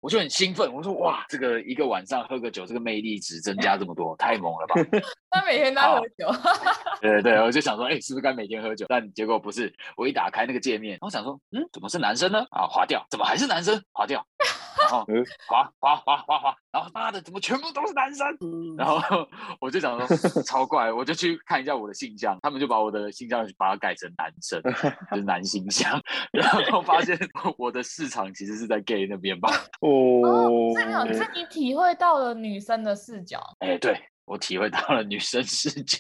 [0.04, 4.76] 我就很兴奋，我说哇，这个一个晚上喝个酒，这个魅力值增加这么多，太猛了吧？
[5.32, 6.28] 他每天都喝酒，
[7.00, 8.86] 对对对，我就想说，哎，是不是该每天喝酒？
[8.90, 11.40] 但结果不是，我一打开那个界面，我想说。
[11.52, 12.46] 嗯，怎么是男生呢？
[12.52, 13.82] 啊，划掉，怎么还是男生？
[13.94, 14.22] 划掉，
[14.82, 15.06] 然后
[15.48, 18.28] 滑滑滑滑滑，然后妈的，怎么全部都是男生？
[18.78, 19.00] 然后
[19.60, 24.62] 我就想说超怪，我就去看一下我的信箱，他们就把我的信箱把它改成男生，
[25.12, 27.18] 就是男信箱，然后发现
[27.58, 29.50] 我的市场其实是在 gay 那边吧？
[29.82, 33.42] 哦，是没有，是你体会到了女生的视角。
[33.60, 36.00] 哎，对，我体会到了女生视角，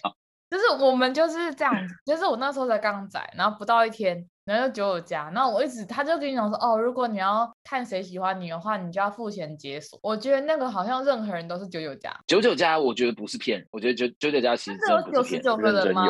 [0.49, 4.27] 就是我们就是这样子，就是我那时候才刚载，然后不到一天。
[4.45, 9.97] 然后就九九加，然后我一直他就跟你讲说，哦，如果你要看谁喜欢你的话，你就要付钱解锁。
[10.03, 12.13] 我觉得那个好像任何人都是九九加。
[12.27, 15.23] 九九加，我觉得不是骗人，我觉得九九九加其实真的不是骗人。
[15.23, 16.03] 九十九个人吗？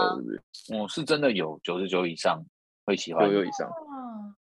[0.72, 2.44] 我、嗯、是真的有九十九以上
[2.86, 3.28] 会喜欢。
[3.28, 3.70] 九九以上。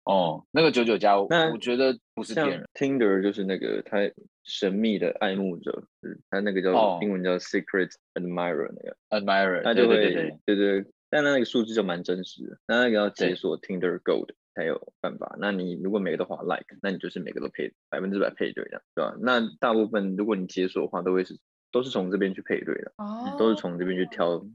[0.06, 2.64] 哦，那个九九加，我觉得不是骗人。
[2.76, 3.98] Tinder 就是那个他
[4.44, 5.84] 神秘的爱慕者，
[6.30, 10.92] 他那个叫、哦、英文叫 Secret Admirer 那个 Admirer，他就会对对对，对，对对。
[11.16, 15.38] 但那个数字就蛮真实的，那那个要解锁 Tinder Gold 才有办法。
[15.40, 19.16] 那你如果每个都划 Like，那你就是每个都配百分之百配对的，对吧？
[19.22, 21.40] 那大部分如果你解锁的话，都会是
[21.72, 24.46] 都是从这边去配对的，哦，都是从这边去挑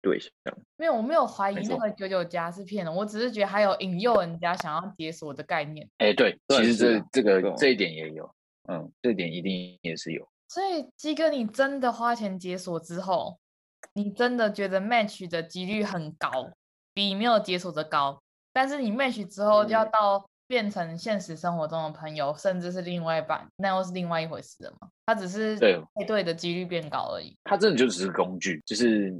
[0.00, 0.30] 对象。
[0.76, 5.90] 没有，我没有怀疑那个九九加是骗人，我只是觉得还有引诱人家想要解锁的概念。
[5.98, 8.32] 哎，对，其实这这个这一点也有，
[8.68, 10.28] 嗯，这一点一定也是有。
[10.46, 13.40] 所以鸡哥，你真的花钱解锁之后，
[13.94, 16.30] 你真的觉得 match 的几率很高，
[16.94, 18.20] 比没有解锁的高。
[18.52, 24.88] 但是你 match 之后要到变成现实生活中的朋友，嗯、甚至是另外一半，那又是另外一回事了嘛？
[25.06, 25.56] 他只是
[25.94, 27.36] 配对的几率变高而已。
[27.44, 29.12] 他真的就只是工具，就是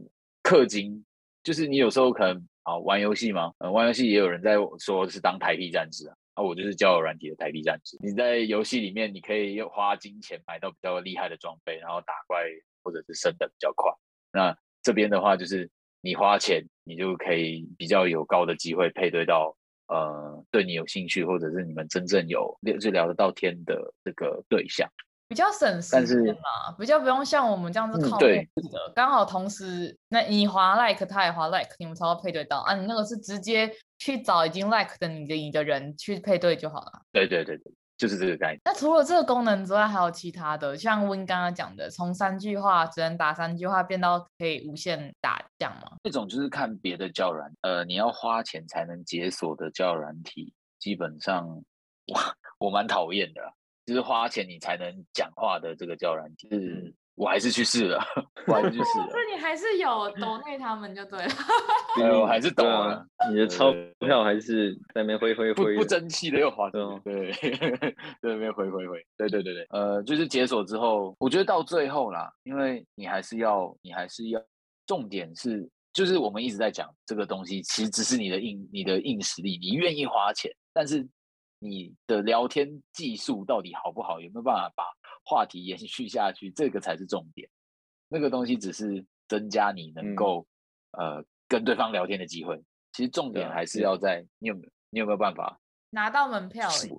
[0.43, 1.05] 氪金，
[1.43, 7.97] 就是你有时候可能啊玩游戏嘛，玩游戏也有人在说是当台币战士啊，啊我就是交友软体的台币战士。
[8.01, 12.39] 你在游戏里面，你可以用花金钱买到比较厉害的装备，然后打怪
[12.83, 13.93] 或者是升的比较快。
[14.33, 19.57] 那这边的话，就是你花钱，你就可以比较有高的机会配对到
[19.89, 24.89] 呃对你有兴趣，或者是你们真正有就聊得到天的这个对象，
[25.29, 32.75] 比较省时间嘛，比较不用像我们这样子靠面子的，刚好同时那你滑 like，他也滑 like，你们才会配对到啊。
[32.75, 37.03] 你那个是直接去找已经 like 的你的你的人去配对就好了。
[37.13, 37.73] 对对对对。
[37.99, 38.61] 就是这个概念。
[38.65, 45.97] 那除了这个功能之外，还有其他的，像温刚刚讲的，从三句话只能打三句话，变到可以无限打这样吗？
[46.05, 51.47] 这种就是看别的交友软，呃，你要花钱才能解锁的交友软体，基本上
[52.07, 52.15] 我
[52.67, 53.43] 我蛮讨厌的，
[53.85, 56.49] 就是花钱你才能讲话的这个交友软体。
[56.53, 58.01] 嗯我还是去试了，
[58.47, 59.09] 我还是去试了。
[59.11, 61.29] 那你还是有抖内他们就对了。
[61.97, 63.05] 对，我还是抖啊。
[63.29, 67.01] 你的钞票还是在那边挥挥挥，不争气的又滑动。
[67.01, 67.33] 对，
[68.23, 69.05] 在那边挥挥挥。
[69.17, 74.41] 对对对对，呃，就是解锁之后，我觉得到最后啦，因为你还是要，你还是要，
[74.87, 81.05] 重点是，就是我们一直在讲这个东西，其实只是你的硬，你的硬实力，你愿意花钱，但是
[81.59, 84.85] 你的聊天技术到底好不好，有没有办法把
[85.29, 87.51] 话题延续下去，这个才是重点。
[88.09, 90.47] 那个东西只是增加你能够、
[90.93, 92.63] 嗯、呃跟对方聊天的机会。
[92.93, 95.61] 其实重点还是要在你有没有你有没有办法
[95.91, 96.93] 拿到门票而已，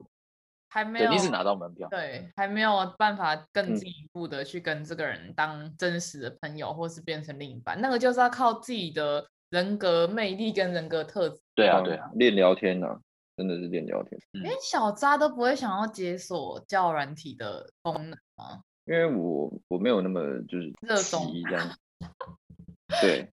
[0.69, 1.11] 还没有。
[1.11, 7.81] 你是拿到门票，对，还没有办法更进一步的去跟这个人当真实的朋友，嗯、或是变成另一半。
[7.81, 11.41] 那个就是要靠自己的人格魅力跟人格特质。
[11.55, 12.99] 对啊，对啊，练聊天呢、啊。
[13.39, 18.61] 真的是练聊天，连小渣都不会想要解锁交友软体的功能吗？
[18.83, 21.69] 因为我我没有那么就是热衷这样。
[23.01, 23.31] 对，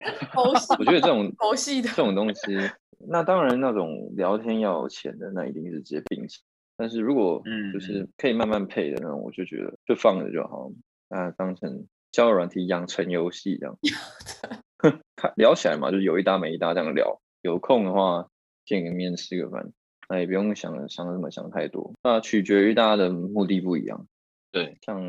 [0.76, 2.58] 我觉得这种游戏的这种东西，
[2.98, 6.40] 那当然那种聊天要有钱的，那一定是直接并起。
[6.76, 7.40] 但是如果
[7.72, 10.68] 就是可以慢慢配的那种，我就觉得就放着就好，
[11.08, 13.78] 那当成交友软体养成游戏这样。
[15.14, 17.20] 看聊起来嘛，就是有一搭没一搭这样聊。
[17.42, 18.28] 有空的话
[18.64, 19.72] 见个面吃个饭，
[20.08, 21.92] 那也不用想想什么想太多。
[22.02, 24.06] 那取决于大家的目的不一样。
[24.50, 25.00] 对，像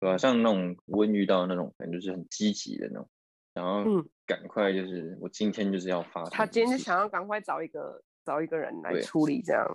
[0.00, 0.18] 对吧？
[0.18, 3.08] 像那种温遇到那种，可能就是很积极的那种，
[3.54, 6.24] 想要赶快就是、嗯、我今天就是要发。
[6.30, 8.02] 他今天就想要赶快找一个。
[8.24, 9.66] 找一个人来处理这样，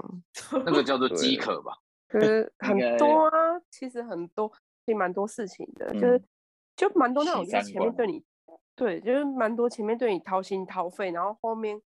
[0.64, 1.74] 那个叫做 饥渴吧。
[2.08, 4.48] 可是 很多啊，其实很多，
[4.86, 6.22] 其实蛮多事情的，就是
[6.76, 8.24] 就蛮多那种，就是前面对你，
[8.76, 11.82] 对，就是蛮多前面对你掏心掏肺，然后后面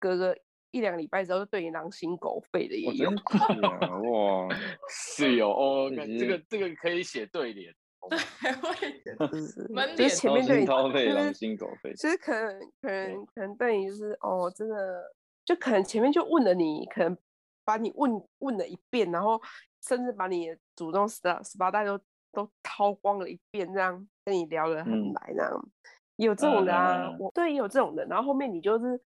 [0.00, 0.36] 隔个
[0.70, 3.10] 一两个礼拜之后就对你狼心狗肺的也有。
[3.10, 4.48] 哇，
[4.88, 7.74] 是有哦，这个这个可以写对联。
[8.08, 11.92] 对，会就是 就是前面对你掏肺，狼心狗肺。
[11.94, 15.14] 其实可能可能可能对你就是哦，真的。
[15.42, 17.16] 就可能前面就问了你，可能
[17.64, 19.40] 把你问问了一遍，然后
[19.82, 21.98] 甚至把你祖宗十十八代都
[22.30, 25.70] 都掏光了一遍，这样跟你聊得很来，这样、嗯、
[26.16, 28.04] 有这种的啊，嗯、我对，也有这种的。
[28.04, 29.00] 然后后面你就是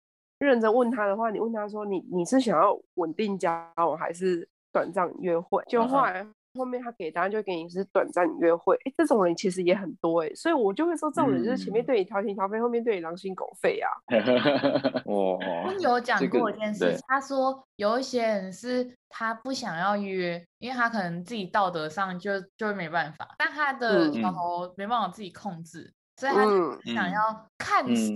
[0.44, 5.62] 认真问他的话，你问他说你你是想要稳定交往还是短暂约会？
[5.66, 6.26] 就后来。
[6.57, 13.90] 后面他给答案就给你是短暂约会，哎，这种人其实也很多哎，所以我就会说这种人就是前面对你掏心掏肺，嗯、后面对你狼心狗肺啊。
[15.04, 28.14] 哦我有讲过一件事，这个、他说有一些人是他不想要约，因为他可能自己道德上就就没办法，但他的小头没办法自己控制，嗯、所以他就想要看似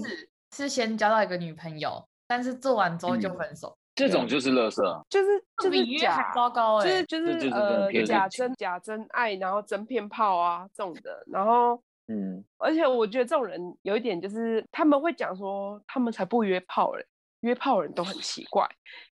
[0.54, 3.68] 是先交到一个女朋友，嗯、但是做完之后就分手。
[3.68, 4.28] 嗯这种。
[4.28, 17.04] 就是垃圾，就是就是假糟糕哎，就是就是呃假真假真爱，然后真骗炮啊这种的，然后嗯，而且我觉得这种人有一点就是他们会讲说他们才不约炮嘞，
[17.40, 18.68] 约炮人都很奇怪，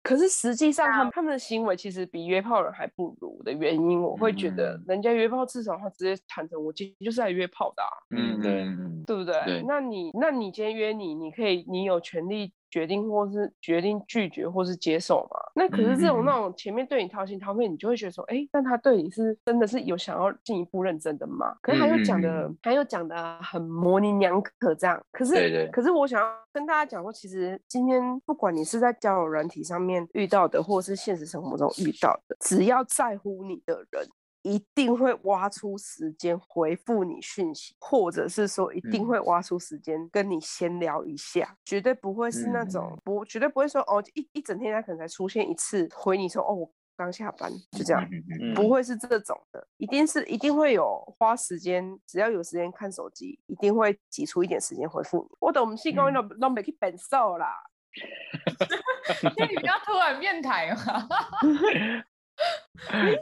[0.04, 7.84] 可是实际上他们他们的行为其实比约炮人还不如的原因，我会觉得人家约炮至少他直接坦诚我今天就是来约炮的，
[8.16, 8.66] 嗯对，
[9.06, 9.64] 对不对？
[9.68, 12.54] 那你那你今天约你，你可以你有权利。
[12.72, 15.38] 决定或是决定拒绝或是接受嘛？
[15.56, 21.54] 那可是这种那种前面对你掏心掏肺，你就会觉得说，哎、欸，但他对你是真的是有想要进一步认真的吗？
[21.62, 24.98] 可是他又讲的，他又讲的很模棱两可这样。
[25.12, 34.08] 可是，对对可是我想要跟大家讲说，其实今天不管你是在交友软体上面遇到的，或是现实生活中遇到的，只要在乎你的人。
[34.43, 48.04] 一定会挖出时间回复你讯息，或者是说一定会挖出时间跟你闲聊一下，嗯、绝对不会是那种、嗯、不，绝对不会说哦，一一整天他可能才出现一次回你说哦，我刚下班就这样，
[48.41, 55.38] 嗯、不会是这种的，一定是一定会有花时间，只要有时间看手机，一定会挤出一点时间回复你。
[55.39, 57.54] 我等我们细工都都没去变瘦啦，
[59.38, 61.08] 那你不要突然变台嘛。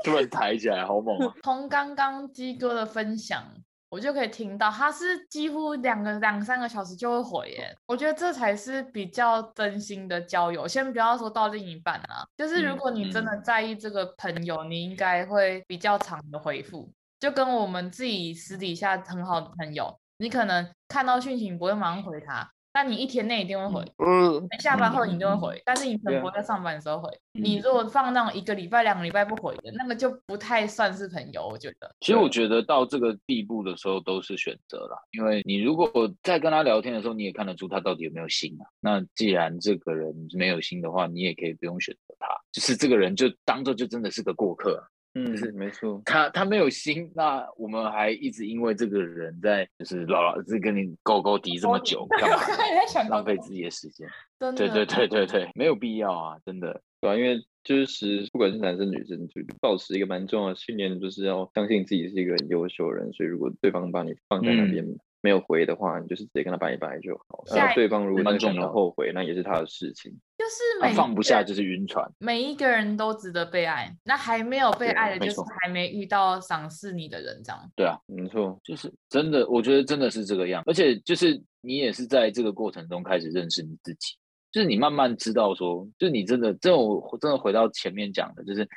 [0.06, 1.34] 突然抬起来，好猛啊！
[1.44, 3.44] 从刚刚鸡哥的分享，
[3.90, 7.76] 我就可以听到他是几乎两个两三个小时就会回耶。
[7.88, 10.66] 我觉得这才是比较真心的交友。
[10.66, 16.90] 先不要说到另一半啊，就是如果你真的在意这个朋友，你应该会比较长的回复。
[17.20, 22.50] 就跟我们自己私底下很好的朋友，你可能看到讯息不会马上回他。
[22.82, 27.10] 那你一天内一定会回，嗯，下班后你就会回，嗯、但是你可能不会在上班的时候回。
[27.34, 31.94] 嗯、你如果放那种一个礼拜、两个礼拜不回的，那个就不太算是朋友，我觉得。
[32.00, 35.92] 其实我觉得到这个地步的时候都是选择了，因为你如果
[36.24, 38.64] 在跟他聊天的时候，你也看得出他到底有没有心啊。
[38.80, 44.82] 那既然这个人没有心的话，你也可以不用选择他，就是这个人就当做就真的是个过客。
[45.16, 52.38] 嗯，是没错，他他没有心，那我们还一直因为这个人在，就是老老是跟你勾勾敌这么久，干嘛？
[53.10, 54.08] 浪费自己的时间。
[54.38, 56.82] 对对对对对，没有必要啊，真的。
[57.02, 63.12] 对啊，因为就是不管是男生女生，就保持一个蛮重要的信念，就是要相信自己是一个很优秀的人。
[63.14, 64.86] 所以如果对方把你放在那边。
[64.86, 67.44] 嗯没有回的话，你就是直接跟他拜一拜就好。
[67.54, 70.18] 然后对方如果真的后悔，那也是他的事情。
[70.50, 72.04] 就是每放不下，就是晕船。
[72.18, 77.72] 每一个人都值得被爱，那还没有被爱的，就是还没遇到赏识你的人，这样。
[77.76, 80.64] 对啊，没错，就是真的，我觉得真的是这个样。
[80.66, 84.16] 而且就是你也是在这个过程中开始认识你自己，
[84.52, 88.68] 就是你慢慢知道说，就是你真的，这种真的回到前面讲的，就是。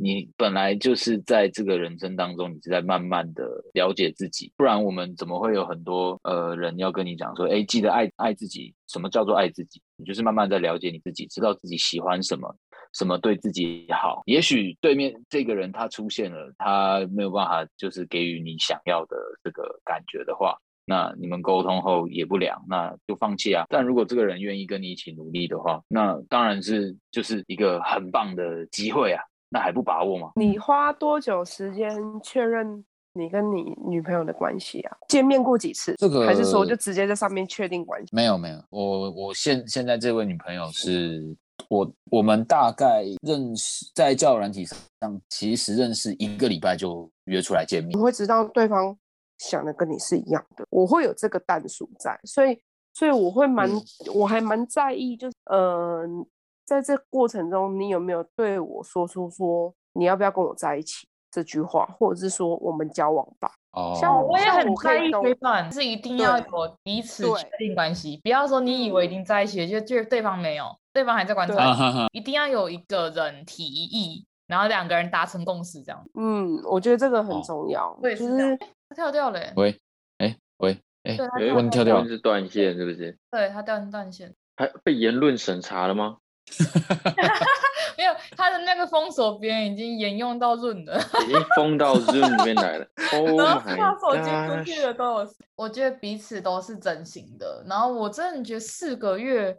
[0.00, 3.44] 你本来就是在这个人生当中，你是在慢慢的
[3.74, 8.72] 了解自己，不然我们怎么会有很多呃人要跟你讲说，哎，记得爱爱自己。
[8.86, 9.82] 什么叫做爱自己？
[9.96, 12.56] 你就是慢慢在了解你自己，知道自己喜欢什么，
[12.94, 14.22] 什么对自己好。
[14.24, 23.66] 也许对面这个人他出现了，他没有办法就是给予你想要的这个感觉的话，那你们沟通后也不良，那就放弃啊。
[23.68, 29.22] 但如果这个人愿意跟你一起努力的话，那当然是就是一个很棒的机会啊。
[29.50, 30.32] 那还不把握吗？
[30.36, 32.84] 你花多久时间确认
[33.14, 34.96] 你跟你女朋友的关系啊？
[35.08, 35.94] 见面过几次？
[35.96, 38.08] 这个还是说就直接在上面确定关系？
[38.14, 41.34] 没有没有，我我现现在这位女朋友是
[41.68, 47.96] 我我们大概认识在教友软体上，其实认识一个礼拜就约出来见面。
[47.96, 48.96] 你会知道对方
[49.38, 52.60] 想的跟你是一样的，我会有这个淡数在，所以
[52.92, 53.82] 所以我会蛮、嗯、
[54.14, 55.58] 我还蛮在意，就是嗯。
[55.58, 56.26] 呃
[56.68, 63.50] 在这过程中，你有没有对我说出说你要不要跟我在一起这句话，或者是说我们交往吧？
[63.72, 66.44] 哦，像我也很在意这段，是一定要有
[66.82, 76.04] 彼此确定关系，不要说你以为已经在一起了，就就对方没有，对方还在观察，一定要有一个人提议，然后两个人达成共识，这样。
[76.20, 77.98] 嗯，我觉得这个很重要。
[78.02, 78.58] 对，就是
[78.90, 79.40] 他跳掉了。
[79.56, 79.74] 喂，
[80.18, 81.16] 哎，喂，哎，
[81.54, 83.16] 问跳掉是断线是不是？
[83.30, 84.34] 对，他断断线。
[84.54, 86.18] 还被言论审查了吗？
[87.96, 92.86] 没有，他的那个封锁边已经沿用到润了，已经封到润里面来了。
[93.36, 95.28] 然后他手机出去了都有。
[95.56, 97.64] 我觉得彼此都是真心的。
[97.66, 99.58] 然后我真的觉得四个月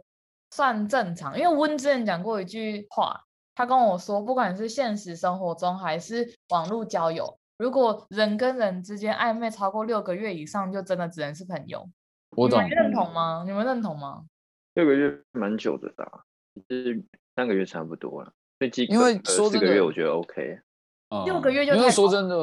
[0.50, 3.20] 算正常，因为温之前讲过一句话，
[3.54, 11.86] 他跟我说，不管是现实生活中还是网络交友，如果人跟人之间暧昧超过六个月以上，就真的只能是朋友。
[12.36, 12.58] 我懂。
[12.58, 13.42] 你们认同吗？
[13.44, 14.22] 你们认同吗？
[14.74, 15.92] 六个月蛮久的
[16.54, 16.62] 吧。
[16.68, 17.02] 是
[17.36, 18.32] 三个月差不多了，
[18.88, 20.58] 因为说这个月我觉得 OK，
[21.24, 22.36] 六个月就因为说真的，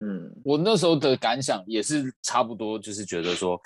[0.00, 3.60] 嗯，我那时候的感想也是差不多，就是觉得说，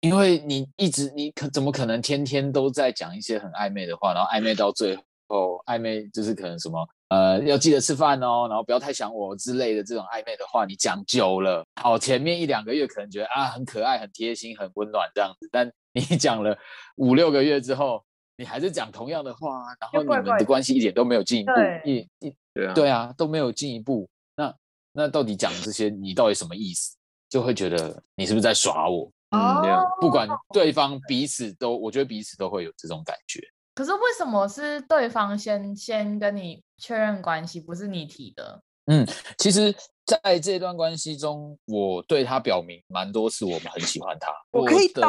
[0.00, 4.96] 因为你一直你可怎么可能天天都在讲一些很暧昧的话，然后暧昧到最
[5.28, 16.56] 后，暧昧就是可能什么呃要记得吃饭哦，然后不要太想我之类的这种暧昧的话，你讲久了，好，前面一两个月可能觉得啊很可爱、很贴心、很温暖这样子，但你讲了
[16.96, 18.02] 五六个月之后。
[18.36, 21.52] 你还是讲同样的话，然后你们的关系一点都没有进一步，
[21.84, 24.08] 一一对啊，对啊，都没有进一步。
[24.36, 24.54] 那
[24.92, 26.96] 那到底讲这些，你到底什么意思？
[27.28, 29.10] 就会觉得你是不是在耍我？
[29.30, 33.40] 嗯，哦、不管对方彼此都，我觉得彼此都会有这种感觉。
[33.74, 38.62] 可是为什么是对方先先跟你确认关系，不是你提的？
[38.86, 39.06] 嗯，
[39.38, 39.74] 其实。
[40.06, 44.30] 在这段关系中，我对他表明蛮多次，我们很喜欢他。
[44.50, 45.02] 我可以懂，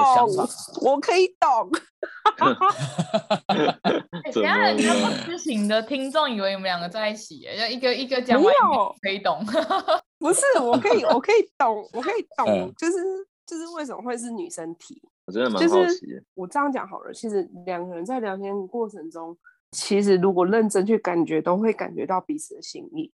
[0.82, 1.70] 我可以懂。
[4.34, 8.54] 等下人家不知情的听众以为你们两个在一起，要一个一个讲完
[9.02, 9.46] 可以懂。
[10.18, 12.93] 不是，我可以，我可以懂，我可以懂，就是
[13.46, 15.02] 就是为什么会是女生提？
[15.26, 16.00] 我真的蛮好奇。
[16.36, 19.38] 我这样讲好了，其实两个人在聊天过程中，
[19.72, 23.12] 其实如果认真去感觉，都会感觉到彼此的心意，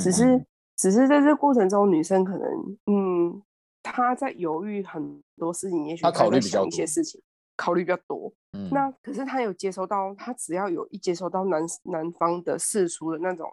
[0.00, 0.42] 只是。
[0.78, 3.42] 只是在这个过程中，女生可能，嗯，
[3.82, 7.20] 她在犹豫很多事情，也许她考虑比较一些事情，
[7.56, 8.32] 考虑比较多。
[8.52, 13.52] 嗯，那可是她有接收到，她只要有一接收到男男方的世出的那种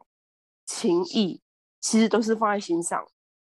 [0.67, 1.41] 情意，
[1.81, 3.03] 其实都是放在心上。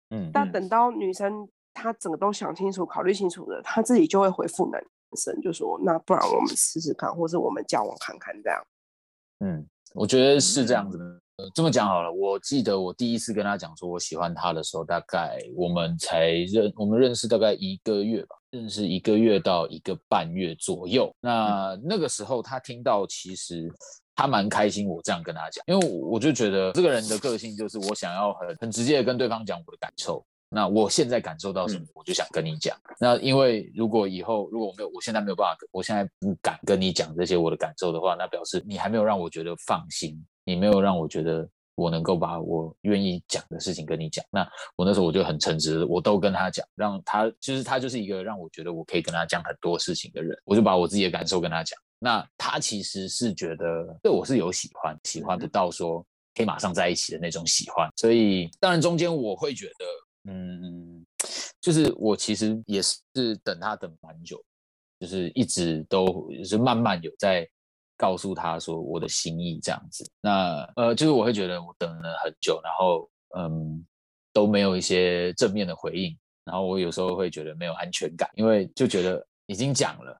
[0.09, 4.83] 嗯，但等到女生她整个都想清楚、考虑清楚了，她自己就会回复男
[5.15, 8.61] 生，就说：“那不然我们试试看，或者我们交往看看这样。”
[9.39, 11.49] 嗯，我觉得是这样子的。
[11.55, 21.11] 这么讲好了，我记得我第一次跟他讲说我喜欢他的时候，大概我们才认我们认识大概一个月吧，认识一个月到一个半月左右。
[21.19, 23.71] 那那个时候他听到，其实
[24.15, 30.23] 他蛮开心我这样跟他讲，因为我就觉得这个人的个性就是我想要很很直接的跟对方讲我的感受。
[30.53, 32.77] 那我现在感受到什么，我就想跟你讲。
[32.99, 40.21] 那因为如果以后如果我没有，我现在没有办法，我现在不敢跟你讲这些我的感受的话，那表示你还没有让我觉得放心。
[40.43, 51.79] 你没有让我觉得我能够把我愿意讲的事情跟你讲，那我那时候我就很诚实，我都跟他讲，让他就是他就是一个让我觉得我可以跟他讲很多事情的人，我就把我自己的感受跟他讲。
[51.99, 57.89] 那他其实是觉得对我是有喜欢，喜欢不到说可以马上在一起的那种喜欢。
[57.95, 61.05] 所以当然中间我会觉得，嗯，
[61.61, 64.43] 就是我其实也是等他等蛮久，
[64.99, 67.47] 就是一直都就是慢慢有在。
[68.01, 73.85] 告诉他说我的心意这样子，那呃，就是我会觉得我等了很久，然后嗯
[74.33, 80.19] 都没有一些正面的回应，然后我有时候会觉得没有安全感，因为就觉得已经讲了，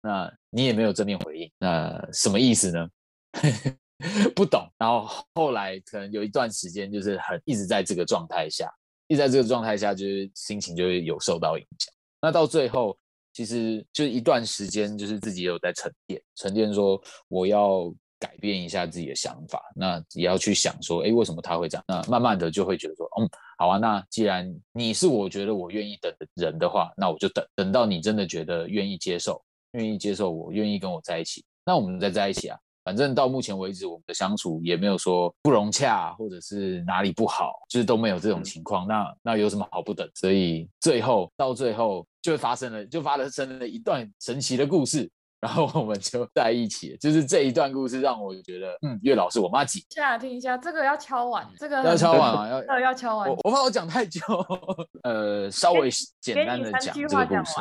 [0.00, 2.88] 那你也没有正面回应，那什么意思呢？
[4.34, 4.66] 不懂。
[4.78, 8.72] 然后后来可能有一段时间就是很一直在这个状态下，
[9.06, 11.92] 一直在这个状态下，就是心情就会有受到影响。
[12.22, 12.96] 那到最后。
[13.38, 21.84] 其实就一段时间，就是自己有在沉淀，沉淀说我要改变一下自己的想法，那也要去想说，哎，为什么他会这样？
[21.86, 32.58] 那慢慢的就会觉得说，嗯，好啊，那既然你是我觉得我愿意等的人的话，那我就等，等到你真的觉得愿意接受，愿意接受我，愿意跟我在一起，那我们再在一起啊。
[32.84, 38.86] 反正到目前为止，我们的相处也没有说不融洽，或者是哪里不好，就是都没有这种情况。
[38.86, 40.08] 嗯、那那有什么好不等？
[40.14, 45.10] 所以最后到最后就会发生了，就发生了一段神奇的故事。
[45.40, 49.86] 然后我们就在一起，就是这一段故事让我觉得，嗯，月老是我麻吉。
[49.88, 53.30] 先来听一下，这个要敲碗，这个要敲碗啊，要要 要敲碗。
[53.30, 54.20] 我我怕我讲太久，
[55.04, 55.88] 呃，稍微
[56.20, 57.52] 简单的讲这个故事。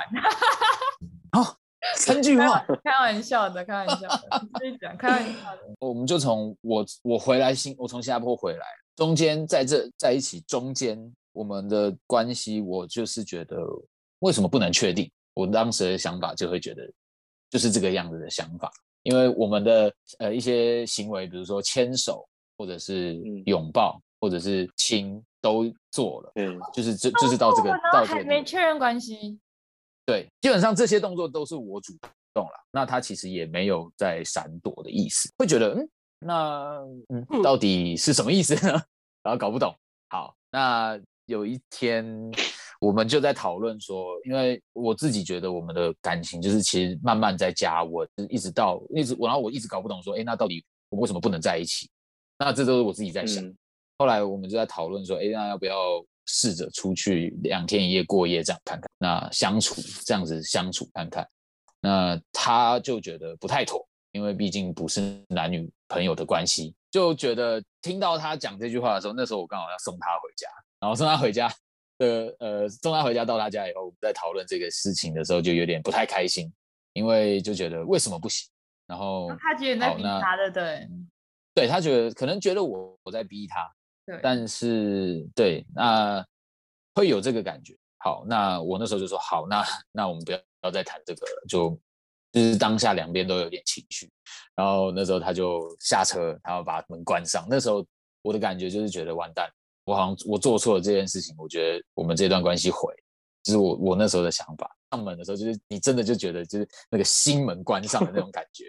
[1.32, 1.56] 好，
[1.96, 5.62] 三句话，开玩笑的，开玩笑的，可以讲，开玩笑的。
[5.80, 8.66] 我们就从我我回来新，我从新加坡回来，
[8.96, 11.00] 中间在这在一起，中间
[11.34, 13.58] 我们的关系，我就是觉得
[14.20, 15.10] 为什么不能确定？
[15.34, 16.84] 我当时的想法就会觉得。
[17.50, 18.70] 就是这个样子的想法，
[19.04, 23.16] 因为我们的呃一些行为，比如说牵手，或者是
[23.46, 26.32] 拥抱，或者是亲，都做了。
[26.36, 29.40] 嗯，就是这，就是到这个到这个还没确认关系。
[30.08, 31.94] 对，基本上这些动作都是我主
[32.34, 32.54] 动了。
[32.72, 35.90] 那他其实也没有在闪躲的意思，会觉得嗯，
[36.20, 38.72] 那嗯，到底是什么意思呢？
[39.22, 39.72] 然后搞不懂。
[40.10, 42.32] 好，那有一天。
[42.80, 51.90] 我们就在讨论说，因为我自己觉得我们的感情就是其实慢慢在加温，一直到一直我，然后我一直搞不懂说，哎，那到底我们为什么不能在一起？
[52.38, 53.44] 那这都是我自己在想。
[53.44, 53.58] 嗯、
[53.98, 55.76] 后来我们就在讨论说，哎，那要不要
[56.28, 58.90] 试着出去两天一夜过夜这样看看？
[59.00, 61.28] 那相处这样子相处看看？
[61.82, 70.48] 那他就觉得不太妥，因为毕竟不是男女朋友的关系，就觉得听到他讲这句话的时候，那时候我刚好要送他回家，
[70.80, 71.52] 然后送他回家。
[72.00, 76.48] 的呃，送他回家到他家以后，我们在讨论这个事情的时候，就有点不太开心，
[76.94, 78.48] 因为就觉得为什么不行？
[78.86, 80.88] 然后他觉得你在逼他的，对，
[81.56, 83.68] 对他觉得可能觉得我我在逼他，
[84.22, 86.26] 但是对，那
[86.96, 87.76] 会有这个感觉。
[88.00, 91.80] 好，那我那时候就说好，那那我们不要不要再谈这个了，就
[92.32, 94.10] 就是当下两边都有点情绪，
[94.56, 97.46] 然后那时候他就下车，他要把门关上。
[97.50, 97.86] 那时候
[98.22, 99.50] 我的感觉就是觉得完蛋。
[99.86, 102.94] 我好像我做错了这件事情，我觉得我们这段关系毁，
[103.42, 104.70] 就是我我那时候的想法。
[104.92, 108.66] 上门的时候，就是你真的就觉得就是那个心门关上的那种感觉，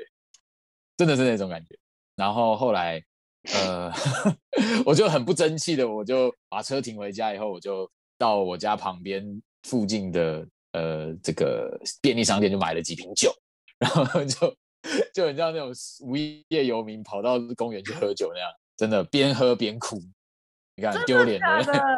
[0.96, 1.78] 真的是那种感觉。
[2.16, 3.00] 然后后来，
[3.52, 3.92] 呃，
[4.84, 9.24] 我就很不争气的，我就把车停回家以后，我就到我家旁边
[9.62, 13.32] 附近的呃这个便利商店就买了几瓶酒，
[13.78, 14.54] 然后就
[15.14, 20.00] 就很像那种无业游民跑到公园去喝酒那样，真的边喝边哭。
[20.76, 21.46] 你看丢脸的，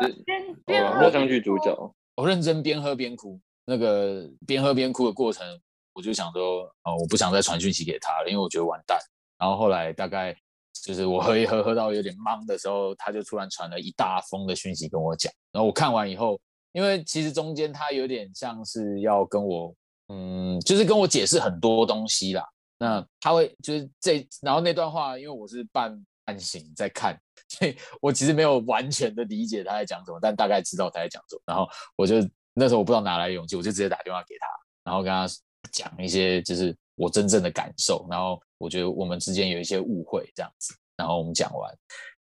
[0.64, 3.38] 边喝上去主角，我认真边喝边哭。
[3.66, 5.46] 那个边喝边哭的过程，
[5.92, 8.98] 我就想说，哦，我不想再传讯息给他了，因为我觉得完蛋。
[9.38, 10.34] 然后后来大概
[10.82, 15.32] 就是我喝一喝喝到有点懵的时候，他就突然传了一大封的讯息跟我讲。
[15.52, 16.40] 然后我看完以后，
[16.72, 19.74] 因为其实中间他有点像是要跟我，
[20.08, 22.44] 嗯，就是跟我解释很多东西啦。
[22.78, 27.18] 那他会就是这，然后那段话，因为我是半半醒在看。
[27.48, 31.42] 所以我其实没有完全的理解他在讲什么，但大概知道他在讲什么。
[31.46, 32.16] 然后我就
[32.54, 34.46] 那时候我不知道哪来勇气，我就直接打电话给他，
[34.84, 35.26] 然后跟他
[35.72, 38.06] 讲一些就是我真正的感受。
[38.08, 40.74] 然后我觉得我们之间有一些误会这样子。
[40.96, 41.74] 然后我们讲完，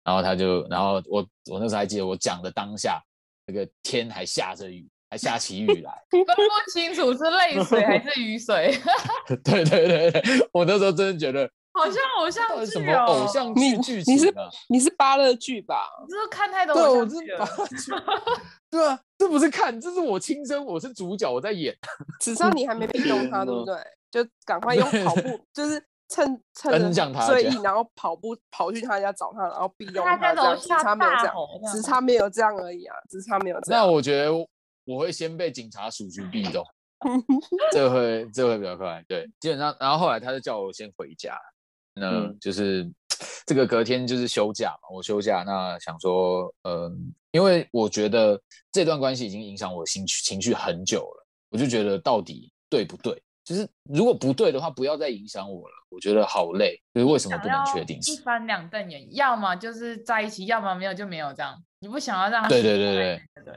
[0.05, 3.03] 然后他就，然后我我那时候还记得我讲的当下，
[3.47, 8.79] 那个天还下着雨，还下起雨来， 分不清楚是泪水还是雨水。
[9.43, 10.23] 对对对对，
[10.53, 11.51] 我那时候真的觉得。
[11.77, 14.15] 好像偶像剧，什么偶像剧剧情？
[14.15, 14.35] 你是
[14.71, 15.91] 你是芭乐剧吧？
[16.09, 17.47] 你是看太多偶像剧了。
[18.71, 21.77] 对啊，这不是看，这是我亲身，我是主角，我在演。
[22.19, 23.77] 只知道你还没逼动他，对不对？
[24.11, 26.95] 就赶快用跑步，就是趁趁
[27.27, 30.35] 睡意，然后跑步跑去他家找他，然后 逼动他。
[30.57, 31.35] 只差没有这样，
[31.73, 33.85] 只差没有这样而已啊，只差没有这样。
[33.85, 34.33] 那我觉得
[34.85, 36.65] 我会先被警察叔叔 壁咚，
[37.73, 39.05] 这会这会比较快。
[39.09, 41.37] 对，基本上，然后后来他就叫我先回家。
[41.99, 42.95] 那就是、嗯、
[43.47, 48.39] 这个隔天就是休假嘛，我休假，那想说，嗯，因为我觉得
[48.71, 53.21] 这段关系已经影响我情绪情绪很久了，我就觉得到底对不对？
[53.47, 55.75] 就是如果不对的话，不要再影响我了。
[55.89, 57.97] 我觉得好累，就是为什么不能确定？
[57.99, 61.57] 一翻两瞪眼，要么就是在一起，要么没有就没有这样。
[61.79, 63.55] 你不想要让他对对对对对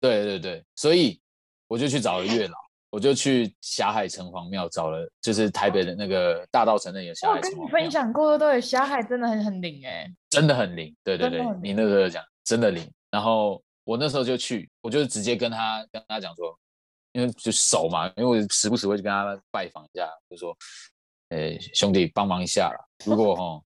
[0.00, 1.18] 对对对，所以
[1.66, 2.54] 我就去找了月老。
[2.88, 7.64] 我就去霞海城隍庙找了，就是台北的那个大道城那个霞海城隍庙。
[7.64, 10.94] 我跟你分享过，对，霞海真的很很灵哎，真的很灵。
[11.02, 12.88] 对对对，你那时候讲真的灵。
[13.10, 16.56] 然后我那时候就去，我就直接跟他跟他讲说，
[17.16, 20.54] 因为就熟嘛，因为我时不时会去跟他拜访一下，就说
[21.30, 22.78] 呃，兄弟帮忙一下啦。
[23.06, 23.62] 如果哈，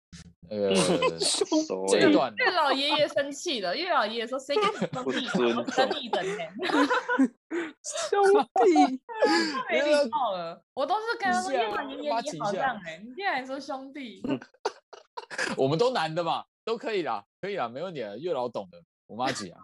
[0.49, 0.73] 呃，
[1.87, 5.27] 这一段月老爷爷生气了，月老爷爷说谁给你兄弟？
[5.55, 6.43] 我等你等呢。
[8.09, 8.21] 兄
[8.65, 8.99] 弟，
[9.67, 10.61] 太没礼貌了。
[10.73, 14.21] 我都是跟他说月老爷爷你好像哎，你竟然说兄弟。
[15.57, 18.15] 我们都男的嘛，都可以啦，可以啦，没问题啊。
[18.17, 18.77] 月老懂的，
[19.07, 19.59] 我妈急啊。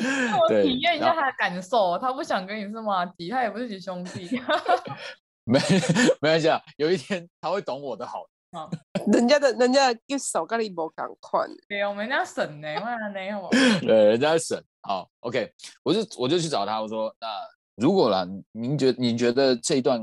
[0.40, 4.40] 我体验一下他的感受，他不想跟你是麻吉，他也不是你兄弟。
[5.44, 5.58] 没
[6.20, 8.24] 没关系啊，有一天他会懂我的好。
[8.50, 8.68] 啊，
[9.12, 11.46] 人家的人家一手跟你无赶快。
[11.68, 13.48] 对，我们家省呢，我们家呢，
[13.80, 14.60] 对，人家省。
[14.82, 15.52] 好，OK，
[15.84, 17.28] 我就我就去找他，我说那
[17.76, 20.00] 如果啦，您觉你觉得这一段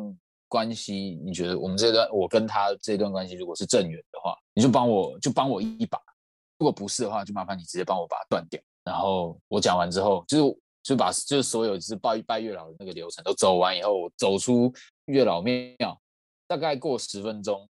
[0.47, 5.99] 关系，你觉得我们这段我跟他这段关系如果是正缘的话，你就帮我就帮我一把；
[6.57, 8.61] 如果不是的话，就麻烦你直接帮我把它断掉。
[8.87, 14.71] 然后我讲完之后，就是就把就是所有就是拜拜月老的那个流程都走完以后，我走出
[15.07, 15.99] 月老庙，
[16.47, 17.67] 大概过十分钟，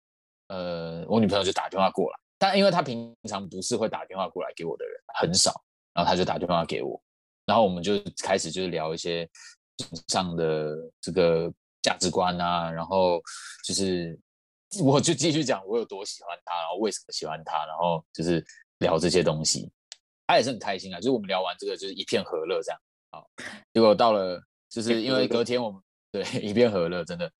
[0.47, 5.53] 呃，我女朋友就打电话过来，但因为她平常不是会打电话过来给我的人，很少，
[5.93, 6.99] 然后她就打电话给我，
[7.45, 7.93] 然后我们就
[8.23, 9.29] 开始就是聊一些
[10.07, 11.53] 上的这个
[11.83, 13.21] 价值观啊，然后
[13.63, 14.19] 就是
[14.83, 18.43] 我就继续讲我有多喜欢他，然后为什么喜欢他，然后就是
[18.79, 19.71] 聊这些东西。
[20.25, 22.79] 他也是很开心啊，就是我们聊完这个，就是一片和乐这样。
[23.11, 23.29] 好，
[23.73, 27.31] 结果到了，就是因为隔天我们对 一片和乐，真的。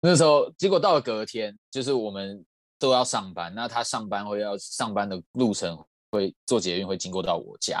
[0.00, 2.44] 那时候结果到了隔天，就是我们
[2.78, 5.76] 都要上班，那他上班会要上班的路程
[6.10, 7.78] 会坐捷运会经过到我家，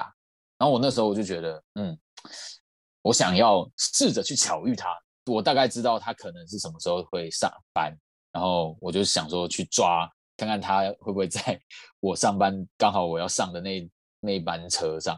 [0.58, 1.96] 然后我那时候我就觉得，嗯，
[3.02, 4.88] 我想要试着去巧遇他。
[5.26, 7.94] 我大概知道他可能是什么时候会上班，
[8.32, 11.60] 然后我就想说去抓看看他会不会在
[12.00, 13.88] 我上班刚好我要上的那。
[14.20, 15.16] 那班车上，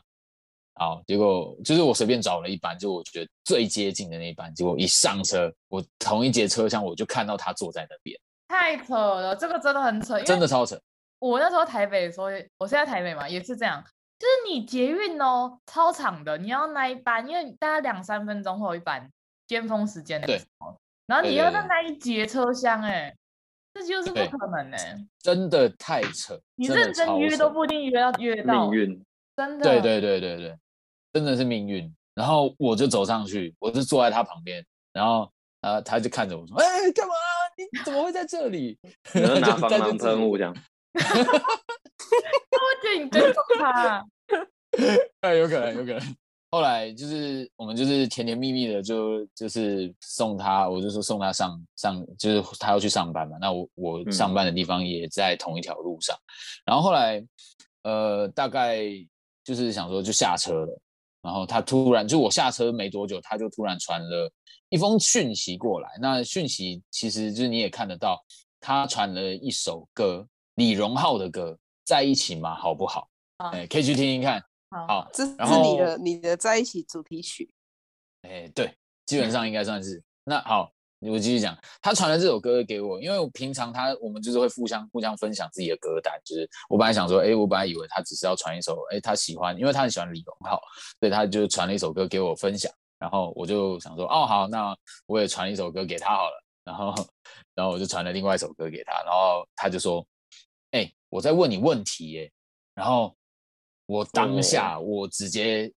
[0.74, 4.54] 好，结果就是我随便找了一班，就我觉得最接近的那一班。
[4.54, 10.80] 结果一上车，我同一节车厢，我就看到他坐在那边，太扯了，这个真的很扯，真的超扯。
[11.18, 12.26] 我那时候台北的时候，
[12.58, 13.82] 我现在台北嘛，也是这样，
[14.18, 19.10] 就是你捷运哦，超长的，你要那一班，因为大概两三分钟会有一班
[19.46, 20.76] 巅峰时间的时候，对，
[21.06, 23.14] 然后你要在那一节车厢，哎。
[23.72, 26.38] 这就是不可能呢、欸，真的太扯。
[26.56, 29.04] 你认真约都不一定约到约到，命运
[29.36, 29.64] 真的。
[29.64, 30.58] 对对对对对，
[31.12, 31.92] 真的是命运。
[32.14, 37.14] 然后我就走上去，我就坐在他旁边，然后啊，他就看着我说：“哎，干嘛？
[37.56, 38.78] 你怎么会在这里？
[39.14, 40.54] ”然后拿防狼喷雾这样。
[40.92, 41.00] 我
[42.82, 44.04] 觉得你尊重他。
[45.22, 46.16] 哎，有可能，有可能。
[46.52, 53.36] 后来就是我们就是甜甜蜜蜜的就就是送他，我就说送他上上，就是他要去上班嘛。
[53.40, 56.16] 那我我上班的地方也在同一条路上。
[56.16, 56.26] 嗯、
[56.66, 57.24] 然后后来
[57.84, 58.82] 呃大概
[59.44, 60.80] 就是想说就下车了，
[61.22, 64.28] 然后他突然就我下车没多久，他就突然传了
[64.70, 65.88] 一封讯息过来。
[66.00, 68.20] 那讯息其实就是你也看得到，
[68.60, 70.26] 他传了一首歌，
[70.56, 73.08] 李荣浩的歌，在一起嘛好不好？
[73.38, 74.42] 哎、啊，可以去听听看。
[74.70, 77.52] 好，这是你的你的在一起主题曲。
[78.22, 78.72] 哎，对，
[79.04, 80.00] 基本上应该算是。
[80.22, 90.60] 那好，我继续讲，他传了这首歌给我，因为我平常他我们就是会互相互相分享自己的歌单，就是我本来想说，哎，我本来以为他只是要传一首，哎，他喜欢，因为他很喜欢李荣浩，
[91.00, 92.70] 所以他就传了一首歌给我分享。
[92.98, 96.44] 然后我就想说，哦，好，那我也传一首歌给他好了。
[96.62, 96.94] 然后，
[97.54, 100.06] 然后我就传了另外一首歌给他，然后他就说，
[100.70, 102.30] 哎，我在问你问题耶，
[102.74, 103.16] 然后。
[103.90, 105.68] 我当下，我直接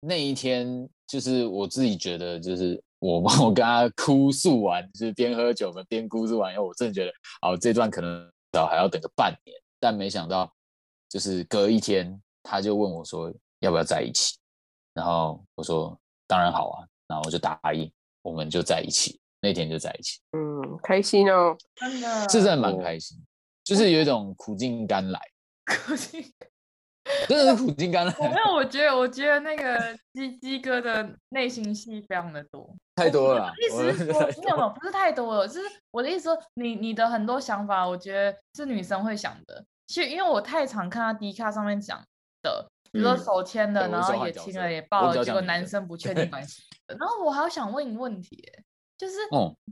[0.00, 7.12] 那一天，就是我自己觉得，就是我我跟他哭诉完，就是边喝酒嘛，边哭诉完以后，我真的觉得，
[7.42, 10.50] 哦，这段可能早还要等个半年，但没想到，
[11.10, 14.38] 就是隔一天，他就问我说要不要在一起，
[14.94, 15.94] 然后我说
[16.26, 17.92] 当然好啊，然后我就答应，
[18.22, 23.18] 我们就在一起，那天就在一起，嗯，开心哦，真的，是真的蛮开心，
[23.62, 25.20] 就是有一种苦尽甘来，
[25.86, 26.24] 苦尽。
[27.28, 28.14] 真的是苦尽甘来。
[28.18, 29.78] 没有，我觉得，我觉得那个
[30.12, 33.52] 鸡鸡哥的内心戏非常的多，太多了。
[33.58, 35.60] 意思是说，没有没有，不是太多了，就是
[35.90, 39.64] 我的意思说，你你的很多想法，我觉得是女生会想的。
[39.86, 42.00] 其实，因为我太常看到 D 卡上面讲
[42.42, 46.62] 的，比如说手牵的，然后也亲了，也抱了，结果男生不确定关系。
[46.98, 48.42] 然后我还想问你问题，
[48.98, 49.14] 就是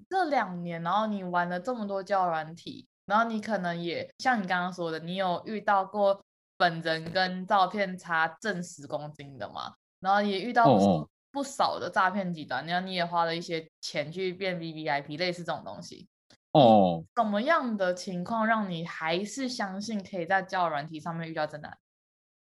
[0.09, 6.21] 这两年，然后你玩了这么多交友软体，然后你可能也像你刚刚说的，你有遇到过。
[6.59, 10.77] 本人跟照片差正十公斤的嘛，然后也遇到
[11.31, 16.07] 不少的诈骗集团，然后你也花了一些钱去变 VVIP，类似这种东西。
[16.53, 21.77] 哦，怎么样的情况让你还是相信可以在交友软体上面遇到真爱？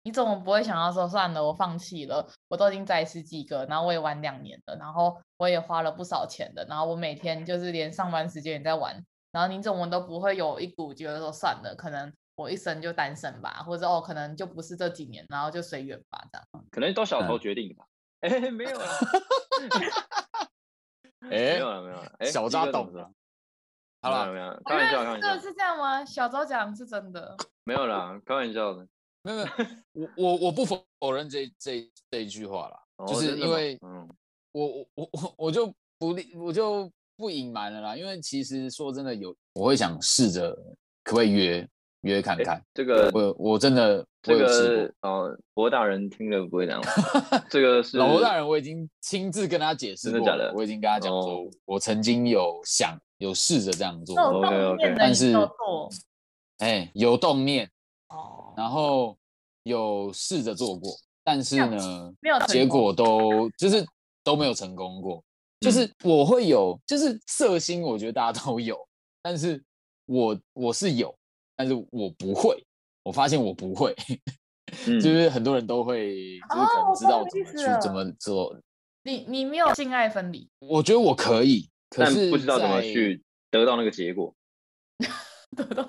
[0.02, 16.66] 你怎么不会想要说算了，我放弃了，我都已经载十几个，然后我也玩两年了，然后我也花了不少钱的，然后我每天就是连上班时间也在玩，然后你怎么都不会有一股觉得说算了，可能我一生就单身吧，或者哦，可能就不是这几年，然后就随缘吧，这样。
[16.70, 17.84] 可能都小头决定的吧。
[18.20, 18.86] 哎、嗯欸， 没有了。
[21.22, 22.12] 哎、欸，没有了，没有了。
[22.20, 23.11] 哎，小渣懂了。
[24.03, 25.39] 好了，没有，开玩笑，开玩笑。
[25.41, 26.05] 是这样吗？
[26.05, 27.36] 小周讲是真的。
[27.64, 28.86] 没有啦，开玩笑的。
[29.22, 29.49] 没有没有，
[29.95, 34.09] 我我我不否认这这这一句话啦，哦、就是因为，嗯，
[34.53, 35.66] 我我我我我就
[35.99, 40.55] 不我就不隐瞒了啦，因为其实说真的有，我会想试着
[41.03, 41.68] 可不可以约
[42.03, 42.62] 约看看。
[42.74, 46.82] 这个我我真的这个哦，罗大人听了不会这样。
[47.51, 50.53] 这个是老博大人，我已经亲自跟他解释过，真的假的？
[50.55, 55.34] 我已经跟他讲说，哦、我曾经有想有试着这样做，OK OK，但是
[56.59, 57.68] 哎有动念。
[58.09, 59.18] 哦，然后
[59.64, 60.90] 有试着做过，
[61.22, 63.84] 但是呢，没有结果都就是
[64.24, 65.22] 都没有成功过。
[65.61, 68.78] 就是我会有，就是色心，我觉得大家都有，
[69.20, 69.62] 但是
[70.07, 71.14] 我我是有，
[71.59, 72.64] 但是我不会。
[73.02, 73.94] 我发现我不会，
[74.86, 78.54] 就是很多人都会，就是可能知道怎么去怎么做。
[79.02, 80.46] 你你没有性爱分离？
[80.59, 84.34] 我觉得我可以，可是不知道怎么去得到那个结果。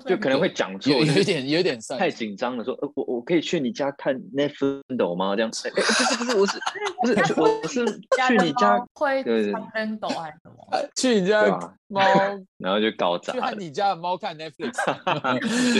[0.06, 2.64] 就可能会讲错，有一点有点太紧张了。
[2.64, 5.36] 说，呃，我我可以去你家看 Netflix 吗？
[5.36, 6.60] 这样 不是不是，
[7.02, 10.88] 我是不是我是去你家会看 Nintendo 还是什么？
[10.96, 11.46] 去你家
[11.88, 12.00] 猫，
[12.58, 13.50] 然后就搞砸。
[13.50, 14.72] 去你家的猫看 Netflix，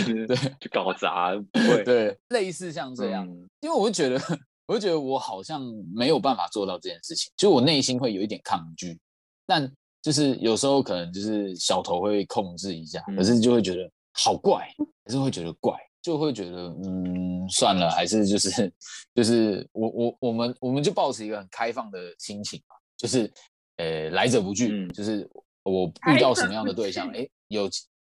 [0.05, 1.31] 对 对对，就搞砸。
[1.51, 3.27] 对对，类似像这样，
[3.59, 4.21] 因为我就觉得，
[4.67, 5.61] 我就觉得我好像
[5.93, 8.99] 没有办法做到这件事情，就我内心会有一点抗拒，
[9.45, 9.71] 但。
[10.01, 14.67] 就是有时候可能就是小头会控制一下，可是就会觉得好怪，
[15.05, 18.73] 还是会觉得怪，就会觉得嗯算了，还是就是
[19.13, 23.31] 就是我我我们我们就保持一个很开放的心情嘛，就是
[23.77, 25.29] 呃来者不拒，就是
[25.63, 27.69] 我遇到什么样的对象，哎有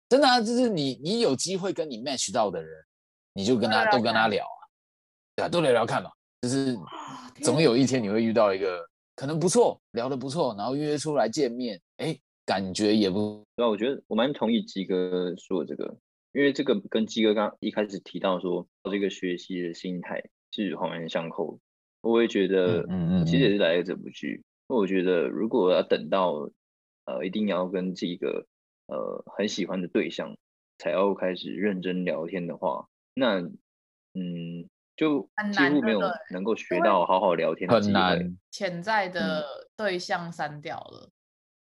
[0.09, 2.83] 真的啊，就是你你有机会跟你 match 到的人，
[3.33, 4.59] 你就跟他都跟他聊啊，
[5.37, 6.11] 对啊，都聊聊看嘛，
[6.41, 6.77] 就是
[7.41, 8.85] 总有一天你会遇到一个。
[9.17, 12.15] 可能不错，聊得不错，然后约出来见面，哎，
[12.45, 13.43] 感觉也不。
[13.55, 15.97] 那我觉得我蛮同意鸡哥说的这个，
[16.33, 21.59] 因为这个跟鸡哥刚一开始提到说这个学习的心态是环环相扣。
[22.01, 24.43] 我也觉得，嗯嗯，其实也是来者不拒。
[24.67, 26.51] 那、嗯嗯、我觉得，如果要等到
[27.05, 28.45] 呃一定要跟这个
[28.85, 30.37] 呃很喜欢的对象
[30.77, 33.39] 才要开始认真聊天的话，那
[34.13, 34.69] 嗯。
[34.97, 35.21] 就
[35.53, 38.37] 几乎没有能够学到好好聊天的机会，很难。
[38.51, 39.45] 潜在的
[39.77, 41.09] 对象删掉了，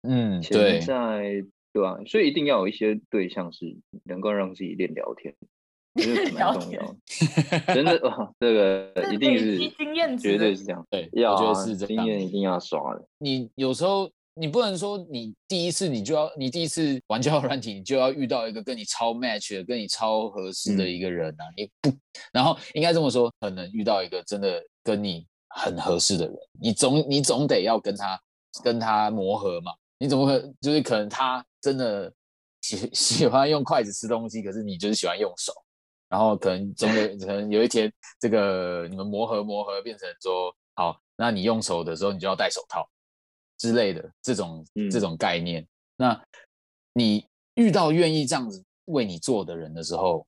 [0.02, 1.98] 嗯，对，潜在对吧？
[2.06, 5.34] 所以一定要有一些对象是能够让自己练聊天，
[5.96, 6.96] 这 是蛮重要。
[7.74, 8.00] 真的，
[8.38, 10.86] 这个一定是经验，绝对是这样。
[10.88, 13.04] 对，我觉得是经验一定要刷的。
[13.18, 14.10] 你有时候。
[14.38, 21.44] 你不能说你第一次你就要你第一次玩交友软体，你就要遇到一个跟你超 match 的、跟你超合适的一个人啊！
[21.48, 21.98] 嗯、你不，
[22.32, 28.20] 然后应该这么说，可能遇到一个真的跟你很合适的人，你总你总得要跟他
[28.62, 29.72] 跟他磨合嘛。
[29.98, 32.12] 你怎么可就是可能他真的
[32.60, 35.50] 喜 喜欢用筷子吃东西，可是你就是喜欢用手，
[36.10, 42.86] 然后可能总有 可能有一天这个你们磨合磨合变成说好，那你用手的时候你就要戴手套。
[43.58, 46.24] 之类的这种这种概念，嗯、那
[46.92, 50.26] 你遇到愿意这样子为你做的人的时候，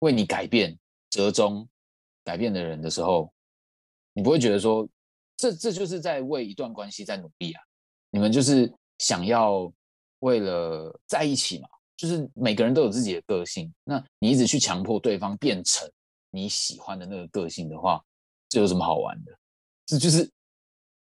[0.00, 0.76] 为你改变
[1.10, 1.68] 折中
[2.24, 3.32] 改变的人的时候，
[4.12, 4.88] 你不会觉得说，
[5.36, 7.62] 这这就是在为一段关系在努力啊？
[8.10, 9.72] 你们就是想要
[10.20, 11.68] 为了在一起嘛？
[11.96, 15.88] 就是每个人都有自己的个性，那你一直去强迫对方变成
[16.30, 18.04] 你喜欢的那个个性的话，
[18.48, 19.32] 这有什么好玩的？
[19.86, 20.28] 这就是。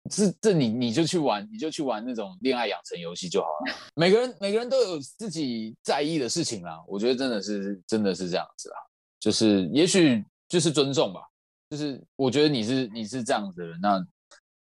[0.10, 3.74] 是这你你就去玩，你就去玩那种恋爱养成游戏就好了。
[3.96, 8.76] 每个人每个人都有自己在意的事情啦，我觉得真的是真的是这样子啦，
[9.20, 11.22] 就是也许就是尊重吧，
[11.70, 14.06] 就是我觉得你是你是这样子的人，那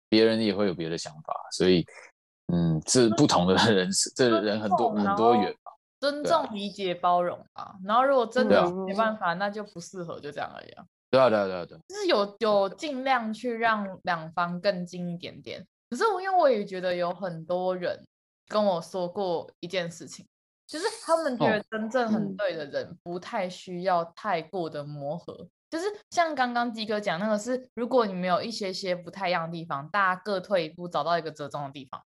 [0.08, 1.84] 别人也会有别的想法，所以
[2.52, 5.72] 嗯，是不同的人，这人很多很多元吧。
[5.98, 10.84] 尊重、理解、包容啊，然后如果真的没办法，那就不适合，就这样而已啊。
[11.12, 15.62] 对啊，对啊，对啊，对，就是有有尽量去让两方更近一点点。
[15.90, 18.02] 可是我因为我也觉得有很多人
[18.48, 20.26] 跟我说过一件事情，
[20.66, 25.34] 就是他们觉得真正很对的人不太需要太过的磨合。
[25.34, 32.02] 哦嗯、就是像刚刚鸡哥讲那个是，如果你们有一些些不太一样的地方，大家各退一步，找到一个折中的地方。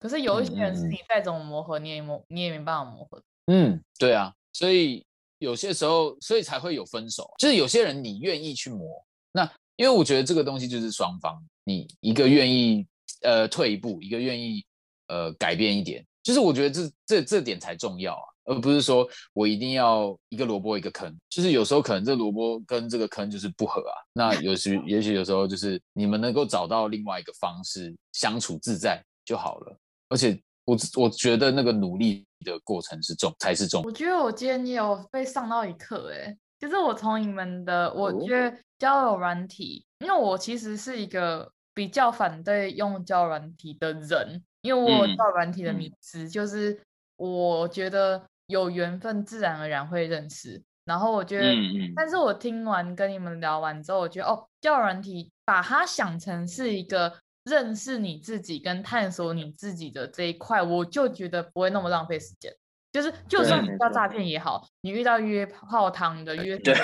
[0.00, 3.22] 可是有一些人是你再怎么磨合，你也磨你也没办法磨合。
[3.44, 5.04] 嗯，对啊，所以。
[5.38, 7.30] 有些时候，所以才会有分手。
[7.38, 9.44] 就是有些人你愿意去磨，那
[9.76, 12.86] 因为我觉得这个东西就是双方，你一个愿意
[13.22, 14.64] 呃退一步，一个愿意
[15.06, 23.94] 呃改变一点，就是我觉得这这这点才重要啊，而不是说我一定要一个萝卜一个坑，就是有时候可能这萝卜跟这个坑就是不合啊。
[24.12, 29.78] 那有时也许有时候就是你们能够找到另外一个方式相处自在就好了，
[30.08, 30.40] 而且。
[30.68, 33.82] 我我觉得那个努力的过程是重才是重。
[33.84, 46.78] 我觉得我今天也有被上到一课，哎，就是我从你们的，我觉得交友软体，因为我其实是一个比较反对用交友软体的人，因为我有交友软体的迷思，嗯、就是
[47.16, 51.54] 我觉得有缘分自然而然会认识，然后我觉得，
[51.96, 57.14] 但是我听完跟你们聊完之后，我觉得哦，交友软体把它想成是一个。
[57.48, 62.54] 认识你自己跟探索你自己的这一块，我就觉得不会那么浪费时间。
[62.90, 66.74] 就是，就算你遇到诈骗也好，你遇到约泡汤的约对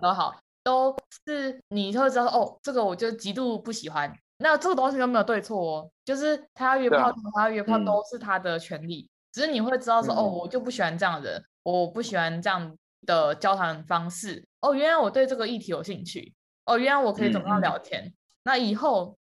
[0.00, 0.94] 都好，都
[1.26, 4.12] 是你会知道哦，这个我就极度不喜欢。
[4.36, 9.08] 那这个东西都没有对错哦，就是他要约泡汤，他要约炮都是他的权利。
[9.32, 14.46] 只是你会知道说，哦，我就不喜欢这样的人，我不喜欢这样的交谈方式。
[14.60, 16.34] 哦，原来我对这个议题有兴趣。
[16.66, 18.12] 哦，原来我可以怎么样聊天？
[18.44, 19.16] 那以后。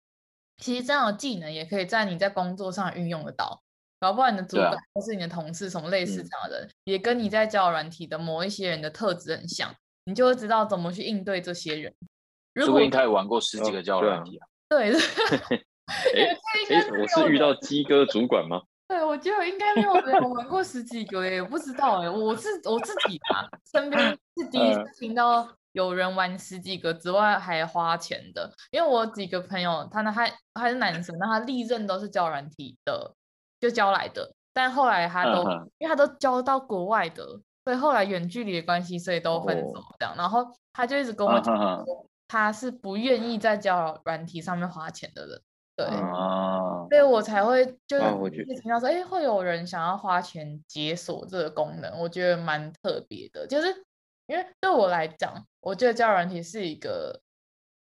[0.58, 3.60] 其实这样的技能也可以在你在工作上运用得到，
[4.00, 9.74] 搞不好你的主管或是你的同事什么类似这样的人，啊、也跟你在交友软体的某一些人的特质很像，
[10.04, 11.92] 你就会知道怎么去应对这些人。
[12.54, 14.46] 如果你开始玩过十几个交友软体啊？
[14.68, 14.92] 对。
[16.14, 16.38] 哎，
[16.90, 18.62] 我是遇到鸡哥主管吗？
[18.88, 25.48] 对，我觉得应该没有人玩过十几个耶，不知道哎，我是我自己吧，身边是第一次听到。
[25.72, 33.14] 有人玩十几个之外还花钱的，因为我几个朋友，他呢还还是男生，那他历任都是交软体的，
[33.58, 35.64] 就交来的，但后来他都、uh.
[35.78, 37.24] 因为他都交到国外的，
[37.64, 40.12] 所以后来远距离的关系，所以都分手这样。
[40.12, 40.20] Oh.
[40.20, 45.42] 然后他就一直跟我讲说，他是不愿意在交软体上面花钱的人，
[45.74, 46.86] 对，uh.
[46.90, 48.04] 所以我才会就是
[48.60, 53.84] 听到说，哎、uh 会有人想要花钱解锁这个功能，我觉得蛮特别的，就是。
[54.28, 57.22] 因为对我来讲，我觉得交友软体是一个，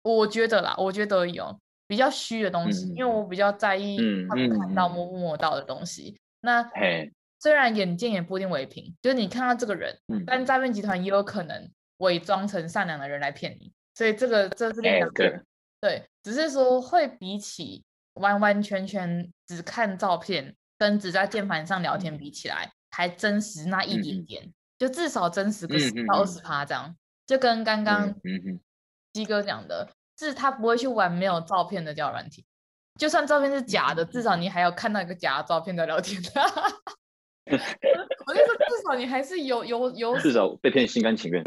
[0.01, 1.55] 我觉得啦，我觉得有
[1.87, 3.97] 比较虚的东西，嗯、因为我比较在意
[4.27, 6.09] 他们看到摸不摸到的东西。
[6.09, 7.13] 嗯、那嘿。
[7.37, 15.45] 虽然眼见也不一定为凭，就是你看到这个人，嗯、但诈骗集团也有可能伪装成善良的人来骗你，所以这个这是两个人，
[15.79, 24.43] 对，只是说会比起完完全全只看照片跟只在键盘上聊天比起来，嗯、还真实那一点点。
[24.43, 24.53] 嗯。
[24.79, 26.97] 就至少真实个十到二十趴这样，嗯嗯、
[27.27, 28.13] 就跟刚刚
[29.13, 32.45] 鸡哥讲的，是他不会去玩没有照片的交友软体，
[32.99, 36.21] 就算照片是假的，至少你还要看到一个假的照片在聊天。
[37.47, 41.43] 我就说，至少你还是有有有，至少被骗心甘情愿。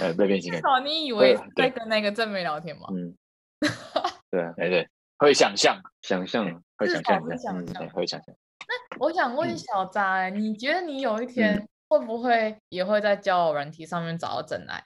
[0.00, 0.60] 呃，被骗心甘。
[0.60, 2.88] 至少你以为在跟那个正妹聊天吗？
[2.92, 3.16] 嗯，
[4.30, 4.88] 对啊，对对，
[5.18, 6.44] 会想象，想象，
[6.76, 8.34] 会想象，会想象，会想象。
[8.66, 11.68] 那我想问小扎，你觉得你有一天？
[11.88, 14.84] 会不会也会在交友软体上面找到真爱？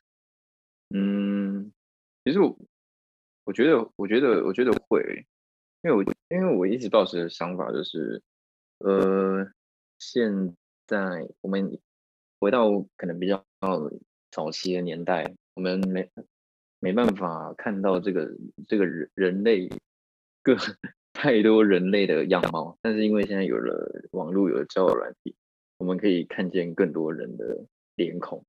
[0.95, 1.73] 嗯，
[2.25, 2.57] 其实我
[3.45, 5.27] 我觉得，我觉得，我觉得会，
[5.83, 8.23] 因为我因为我一直抱持的想法就是，
[8.79, 9.51] 呃，
[9.99, 10.55] 现
[10.87, 11.79] 在我们
[12.41, 13.45] 回到可能比较
[14.31, 16.09] 早期的年代，我们没
[16.79, 18.31] 没办法看到这个
[18.69, 19.69] 这个人人类
[20.43, 20.57] 各
[21.13, 25.35] 太多人类的样貌，但是因为现在有了网络，有了交友软体。
[25.79, 27.67] 我们可以看见更多人的
[27.97, 28.45] 脸孔，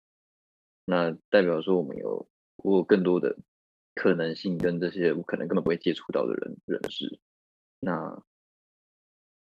[0.86, 2.28] 那代表说我们有
[2.64, 3.38] 我有更多的
[3.94, 7.20] 可能性跟这些我可能根本不会接触到的人认识。
[7.80, 8.24] 那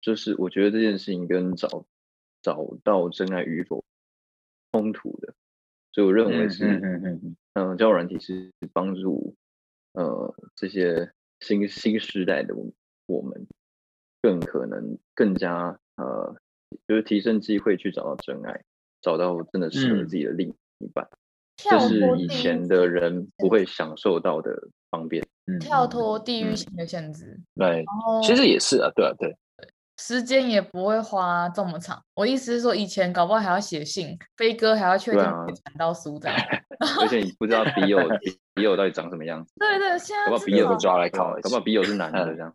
[0.03, 1.87] 就是我觉得这件事情跟找
[2.43, 3.83] 找到真爱与否
[4.73, 5.35] 冲突的，
[5.93, 9.35] 所以我认为是嗯，嗯，交友软体是帮助
[9.93, 12.55] 呃这些新新时代的
[13.07, 13.47] 我们
[14.21, 16.37] 更可能更加呃。
[16.89, 18.65] 就是提升机会去找到真爱，
[19.01, 21.24] 找到真的适合自己的另一半，这、
[21.71, 24.53] 嗯、是以前的人不会享受到的
[24.91, 25.25] 方便。
[25.61, 29.37] 跳脱地域性的限制，嗯、对，后其实也是啊，对啊，对，
[29.99, 32.03] 时间也不会花这么长。
[32.15, 36.37] 我意思是说，以前搞不好还要写信，飞哥还要确定传到书这样，
[36.79, 37.99] 啊、 而且你不知道笔友
[38.55, 39.53] 笔友到底长什么样子。
[39.61, 42.55] 对对，现在搞不好笔友都抓来考，搞不好笔友是男的这样。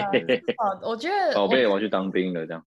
[0.82, 2.64] 我觉得宝贝，我要去当兵了这样。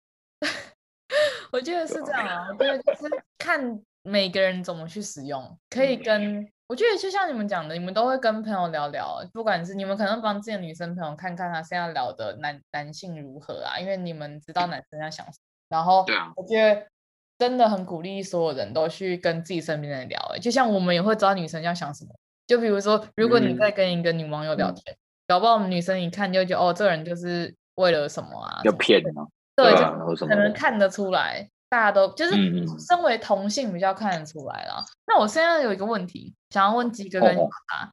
[1.53, 15.44] 我觉得是这样啊，我觉得就是看每个人怎么去使用，可以跟我觉得就像你们讲的，你们都会跟朋友聊聊，不管是你们可能帮自己的女生朋友看看他现在聊的男男性如何啊，因为你们知道男生在想什么。
[15.68, 16.86] 然后，我觉得
[17.38, 22.14] 真的很鼓励所有人都去跟自己身边的人聊，就像我们也会知道女生要想什么，
[22.46, 28.61] 就比如说，如果你在跟一个女网友聊天，嗯、搞不好我们女生一看就觉得哦，这个人就是为了什么啊？
[28.64, 29.26] 要骗吗？
[29.57, 29.70] 对，
[30.16, 32.34] 就可能看得出来，大家都就是
[32.78, 34.76] 身为同性比较看得出来了。
[34.78, 37.90] 嗯、那我现在有一个问题，想要问鸡哥跟你妈，哦、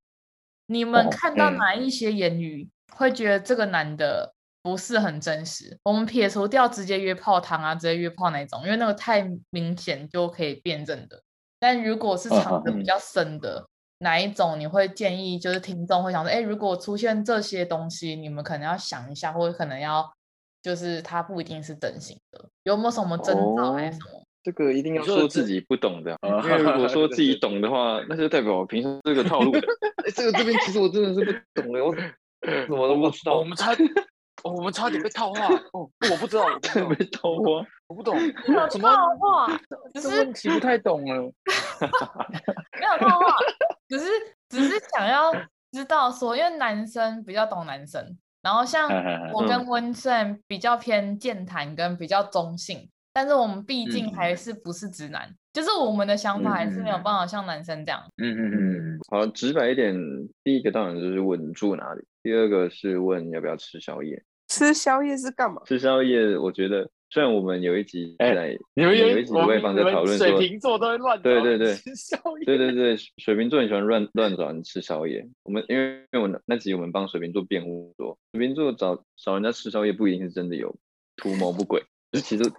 [0.68, 5.72] 你们看到哪一些言语会觉得这个男的不是很真实？
[5.72, 11.22] 嗯、我们撇除掉直接约炮堂啊，直接约炮那种，因为那个太明显就可以辨认的。
[11.60, 13.68] 但如果是藏的比较深的，嗯、
[14.00, 15.38] 哪一种你会建议？
[15.38, 20.10] 就是听众会想说，哎，如果出现这些东西，你们可能要想一下，或者可能要。
[20.66, 24.26] 就是他不一定是真心的，有没有什么征兆还是什么？
[24.42, 29.60] 这个一定要说自己不懂的， 因为如果 说自己懂的话，那就代表我平时这个套路的。
[30.04, 33.38] 哎，这个这边其实我真的是不懂的，我什么都不知道。
[33.38, 33.76] 我们差，
[34.44, 35.54] 我们差点被套话。
[35.74, 38.18] 哦，我不知道，我被套话，我不懂。
[38.48, 39.62] 没有套话，
[39.94, 41.32] 只是问题不太懂了。
[41.80, 43.36] 没有套话，
[43.88, 44.08] 只是
[44.50, 45.32] 只是想要
[45.72, 48.18] 知道说，因为男生比较懂男生。
[48.46, 48.88] 然后像
[49.34, 58.00] 我跟温胜比较偏健谈跟比较中性，嗯、但是我们毕竟还是不是直男，嗯、就是我们的想法还是没有办法像男生这样。
[58.18, 59.96] 嗯嗯嗯，好，直白一点，
[60.44, 64.24] 第一个当然就是问住哪里，第二个是问要不要吃宵夜。
[64.48, 65.60] 吃宵夜是干嘛？
[65.66, 66.88] 吃宵夜，我觉得。
[67.16, 75.26] 虽然我们有一集在，你们有一集汇放在讨论说，水瓶座都会乱对对对吃宵夜，对对对，水瓶座很喜欢乱乱找人吃宵夜。
[75.44, 80.76] 我们因为因为我那集我们帮水瓶座辩护说，水瓶座找找人家吃宵夜不一定是真的有
[81.16, 82.52] 图谋不轨，就是其实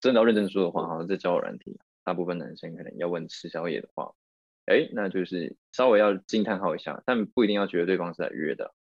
[0.00, 4.12] 真的要认真说的话，好像在交友软体，大部分男生可能要问吃宵夜的话，
[4.66, 8.74] 哎，那就是稍微要惊叹号一下，但不一定要觉得对方是来约的，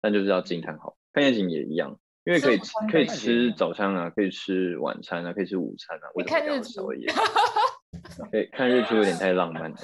[0.00, 0.96] 但就是要惊叹号。
[1.12, 1.98] 看夜景也一样。
[2.26, 2.58] 因为可以
[2.90, 6.10] 可以吃早餐啊，可以吃晚餐啊，可以吃午餐啊。
[6.26, 6.88] 看日出，
[8.32, 9.76] 可以看日出有点太浪漫了。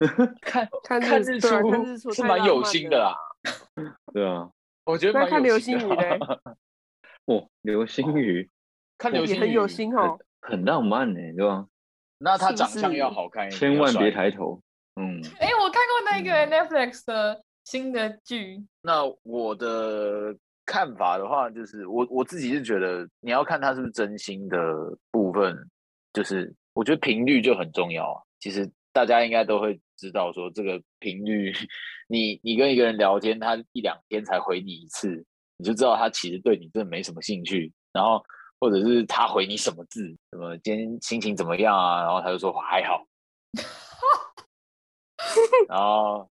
[0.40, 3.14] 看看日出是蛮有心的啦。
[4.14, 4.48] 对啊，
[4.86, 6.18] 我觉得蛮看流星雨嘞。
[7.26, 8.48] 哦，流星雨，
[8.96, 11.66] 看流星雨很有心哦，很浪漫呢，对吧？
[12.18, 14.62] 那他长相要好看，千万别抬头。
[14.98, 15.20] 嗯。
[15.38, 18.64] 哎，我看过那个 Netflix 的新的剧。
[18.80, 20.34] 那我的。
[20.66, 24.58] 看法的话，就是我我自己是觉得，你要看他是不是真心的
[25.10, 25.56] 部分，
[26.12, 28.20] 就是我觉得频率就很重要啊。
[28.40, 31.52] 其实大家应该都会知道，说这个频率，
[32.08, 35.24] 你你跟一个人聊天，他一两天才回你一次，
[35.56, 37.72] 你就知道他其实对你真的没什么兴趣。
[37.92, 38.22] 然后
[38.60, 42.02] 或者是他回你什么字，什么今天心情怎么样啊？
[42.02, 43.06] 然后他就说还好。
[45.68, 46.28] 然后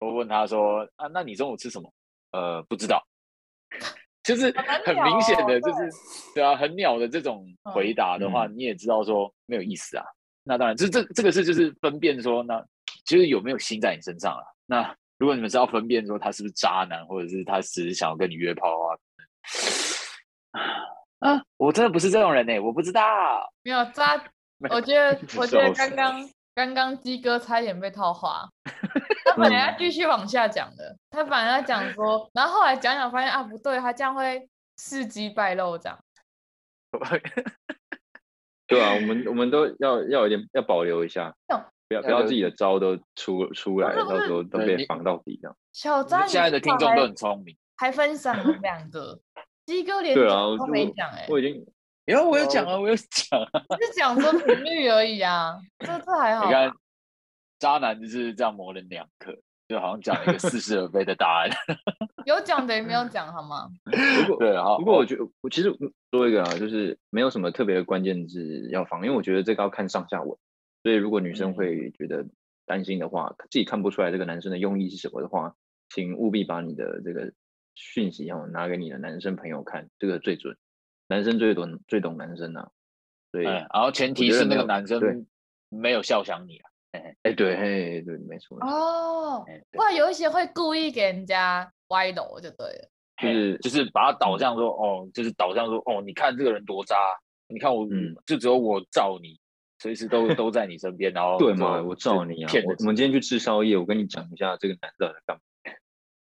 [0.00, 1.92] 我问他说啊，那你中午吃什么？
[2.32, 3.06] 呃，不知道。
[4.22, 4.52] 就是
[4.84, 5.90] 很明显的，就是
[6.34, 10.04] 对啊，很鸟的这种回答的话，你也知道说没有意思啊。
[10.42, 12.64] 那当然，这这这个是就是分辨说，那
[13.04, 14.42] 其实有没有心在你身上啊？
[14.66, 18.98] 那如果你们是要分辨说他是不是渣男，或者是他只是想要跟你约炮啊？
[21.20, 23.02] 啊，我真的不是这种人呢，我不知道。
[23.62, 24.22] 没有渣，
[24.70, 28.48] 我觉得 我觉得刚刚刚刚鸡哥差一点被套话。
[29.26, 34.48] 他本来要继续往下讲的，他本来要讲说，然后后来讲讲发现啊不对，他这样会
[34.78, 35.98] 事机败露这样。
[38.66, 41.34] 对啊，我们我们都要要有点要保留一下，
[41.88, 45.56] 不要不要自己的招都出出来，到时候都被防到底这样。
[45.74, 49.20] 小张，现在的听众都很聪明，还分享了两个，
[49.66, 51.66] 鸡哥连讲都没讲哎，我已经，
[52.06, 56.46] 然后我有讲啊，我有讲啊， 是讲说频率而已啊，这这还好。
[56.46, 56.70] 你看
[57.58, 59.36] 渣男就是这样模棱两可，
[59.68, 61.50] 就好像讲一个似是而非的答案。
[62.24, 63.68] 有讲等于没有讲，好吗？
[63.86, 65.76] 如果对啊，不过我觉得我其实
[66.10, 70.38] 说一个啊，就是没有什么特别的关键字要放，因为我觉得这个要看上下文。
[70.82, 72.24] 所以如果女生会觉得
[72.66, 75.54] 担心的话，自己看不出来这个男生的用意是什么的话，
[75.88, 77.32] 请务必把你的这个
[77.74, 80.56] 讯息要拿给你的男生朋友看，这个最准。
[81.08, 82.68] 男生最懂最懂男生啊，
[83.32, 83.44] 对。
[83.44, 85.26] 然后前提是那个男生
[85.68, 86.70] 没有笑想你啊。
[87.22, 88.58] 哎，对，嘿，对，没错。
[88.60, 92.88] 哦，不然有一些会故意给人家歪楼，就对了。
[93.20, 96.96] 就是就是把他导向说，哦，就是导向说，哦，你看这个人多渣，
[97.48, 99.38] 你看我，嗯，就只有我罩你，
[99.78, 102.50] 随时都都在你身边，然后对嘛，我罩你啊。
[102.78, 105.42] 我们今天去吃宵夜，我跟你讲一下这个男的在干嘛。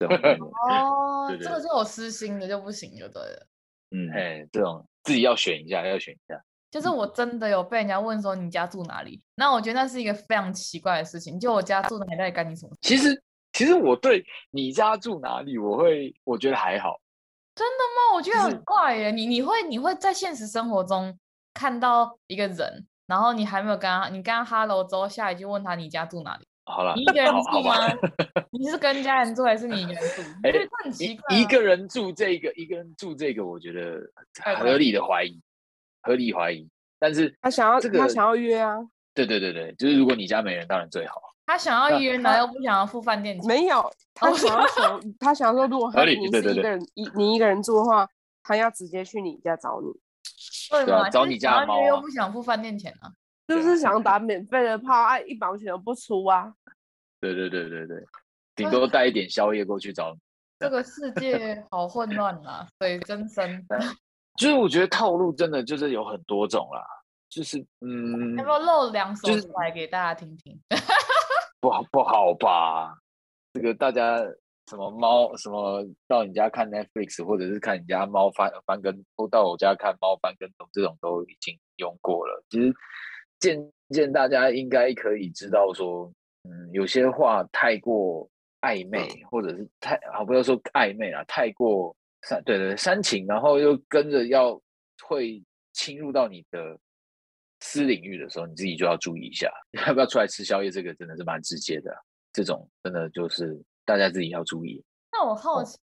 [0.68, 3.46] 哦，这个是我私心的就不行，就对了。
[3.94, 6.42] 嗯，哎，这种自己要选一下，要选一下。
[6.68, 9.22] 就是我真的有被人家问说，你家住哪里？
[9.36, 11.38] 那我觉得那是一个非常奇怪的事情。
[11.38, 12.76] 就我家住哪里，到底干你什么？
[12.80, 13.22] 其实，
[13.52, 17.00] 其实我对你家住哪里，我会我觉得还好。
[17.54, 18.16] 真的吗？
[18.16, 19.12] 我觉得很怪耶。
[19.12, 21.16] 你你会你会在现实生活中
[21.52, 26.44] 看到一个人，然后你还没有跟他，你跟他哈喽之后，下一句问他你家住哪里？
[26.66, 27.74] 好了，你一个人住吗？
[28.50, 30.22] 你是跟家人住还是你一个人住？
[30.42, 31.42] 哎、欸，很奇怪、啊一。
[31.42, 34.00] 一个人住这个，一个人住这个，我觉得
[34.56, 35.40] 合理的怀疑，
[36.02, 36.68] 合理怀疑。
[36.98, 38.78] 但是他想要这个，他想要约啊。
[39.12, 41.20] 对对对对，就是如果你家没人，当然最好。
[41.46, 43.46] 他想要约，然后又不想要付饭店钱。
[43.46, 48.08] 没有，他想要说，他想说，如果他你是一个人，一你一个人住的话，
[48.42, 49.88] 他要直接去你家找你。
[50.70, 51.10] 对啊？
[51.10, 53.12] 找你家猫、啊、又不想付饭店钱啊。
[53.46, 56.50] 就是想打免费的炮，哎，一毛钱都不出啊！
[57.20, 58.02] 对对对对对，
[58.56, 60.18] 顶多带一点宵夜过去找你。
[60.60, 63.62] 这个世界好混乱啊，水真深。
[64.38, 66.82] 就是我觉得套路真的就是有很多种啦，
[67.28, 70.58] 就是嗯，要不要露两手出来给大家听听？
[70.70, 70.82] 就是、
[71.60, 72.96] 不好不好吧？
[73.52, 74.16] 这个大家
[74.70, 82.42] 什么猫什么到你家看 Netflix，或者是看你家猫翻翻跟，都到我家看猫翻跟头，这种都已经用过了。
[82.48, 82.74] 其实。
[83.44, 86.10] 渐渐，大家应该可以知道说，
[86.44, 88.26] 嗯，有些话太过
[88.62, 94.58] 暧昧，或者是太啊，不要说暧昧了，太过煽，对对煽情，然后又跟着要
[95.06, 95.42] 会
[95.74, 96.78] 侵入到你的
[97.60, 99.52] 私领域的时候，你自己就要注意一下，
[99.86, 100.70] 要不要出来吃宵夜？
[100.70, 101.94] 这个真的是蛮直接的，
[102.32, 104.82] 这种真的就是大家自己要注意。
[105.12, 105.78] 那我好奇，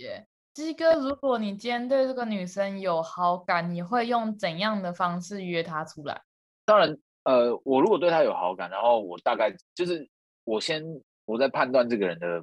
[0.53, 6.21] 鸡哥，如果你今天对这个女生有好感，你会用怎样的方式约她出来？
[6.67, 6.99] 当然。
[7.27, 10.09] 呃，我如果对他有好感，然后我大概就是
[10.45, 10.81] 我先
[11.24, 12.41] 我在判断这个人的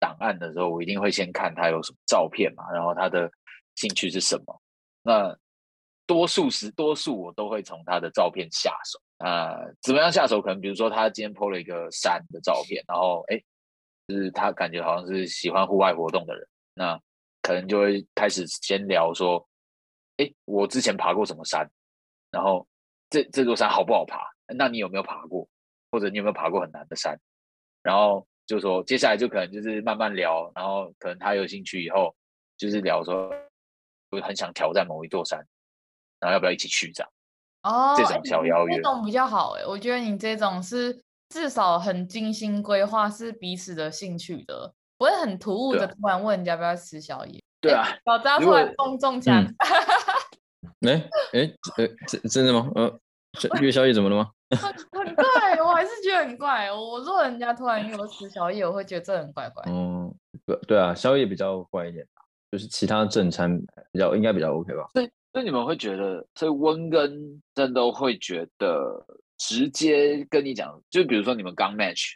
[0.00, 3.30] 档案的时候，我一定会先看他有什么照片嘛，然后他的
[3.76, 4.60] 兴趣是什么。
[5.04, 5.38] 那
[6.04, 8.98] 多数时多数我都会从他的照片下手。
[9.18, 10.42] 啊、呃，怎么样下手？
[10.42, 13.40] 可能比如说他今天 po 了一个山的照片，然后哎，
[14.08, 17.00] 就是他感觉好像是喜欢户外活动的人，那
[17.40, 19.48] 可能就会开始先聊说，
[20.16, 21.70] 哎，我之前爬过什么山，
[22.32, 22.66] 然后。
[23.10, 24.18] 这这座山好不好爬？
[24.54, 25.48] 那你有没有爬过？
[25.90, 27.18] 或者你有没有爬过很难的山？
[27.82, 32.14] 然后就说接下来就可能就是慢慢聊，然后可能他有兴趣以后
[32.56, 33.30] 就是聊说，
[34.10, 35.38] 我很想挑战某一座山，
[36.20, 37.10] 然后要不要一起去这样？
[37.62, 47.42] 哦，这种小邀约，这种比较好哎，我觉得你这种是至少很精心规划，是彼此的兴趣的，不会很突兀的突然问人家要不要吃宵夜。
[47.60, 49.44] 对啊，老扎出来中中枪。
[50.86, 52.70] 哎哎呃，真真的吗？
[52.74, 53.00] 呃，
[53.60, 54.30] 约宵夜怎么了吗？
[54.56, 54.72] 很
[55.04, 55.24] 很怪，
[55.62, 56.72] 我还是觉得很怪。
[56.72, 59.64] 我如果人家突然约我吃宵夜，我会觉得这很怪怪。
[59.66, 60.14] 嗯，
[60.46, 62.06] 对对啊，宵夜比较怪一点，
[62.50, 63.60] 就是其他正餐
[63.92, 64.86] 比较应该比较 OK 吧。
[64.94, 69.04] 所以所以你们会觉得，所以温跟真都会觉得
[69.36, 72.12] 直接跟你讲，就比如说你们刚 match。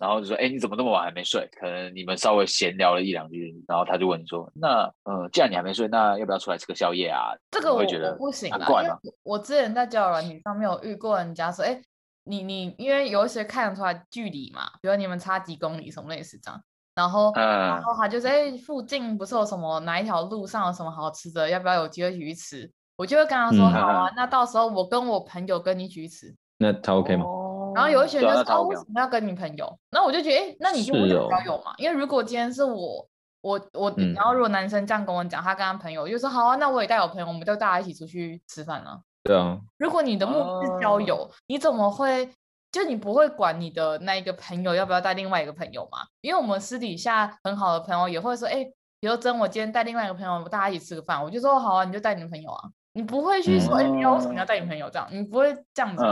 [0.00, 1.46] 然后就说：“哎，你怎么那么晚还没睡？
[1.60, 8.98] 可能你们稍微闲聊了一两句，然后他就问你说：‘那，呃，既然你还没睡，那要不要出来吃个宵夜啊？’这个我会觉得不行啊，怪吗？
[9.22, 11.78] 我之前在交友软件上面有遇过人家说：‘哎，
[12.24, 16.58] 你你因为有一些看得出来距离嘛，比如你们差几公里什么类似这样，
[16.94, 21.46] 然后、嗯、然后他就说：‘哎，附近不是有什么哪一条路上有什么好吃的？
[21.50, 31.72] 要不要有机会一起去吃？’我就会跟他说：‘嗯、好啊，那到时候我跟我朋友跟你一起去吃。’那他 OK 吗？”哦然后有一些人就说：“哦，为什么要跟你朋友？”那我就觉得，哎，那你就不交友嘛。
[31.78, 33.06] 因为如果今天是我，
[33.42, 39.58] 我我，然后如果男生这样跟我讲，他跟他朋友，我就说：“好啊，那我也带我朋友，我们就大家一起出去吃饭啊。”对啊。
[39.78, 42.30] 如果你的目的是交友，你怎么会
[42.72, 45.98] 就你不会管你的那一个朋友要不要带另外一个朋友嘛？
[46.20, 48.64] 因为我们私底下很好的朋友也会说：“哎，
[49.00, 56.04] 比如真我今天带另外一个朋友，大家一起吃个饭。”我就说：“好啊，你就带你的朋友啊。”你不会去说：“哎，你要为什么要带女朋友这样？”你不会这样子，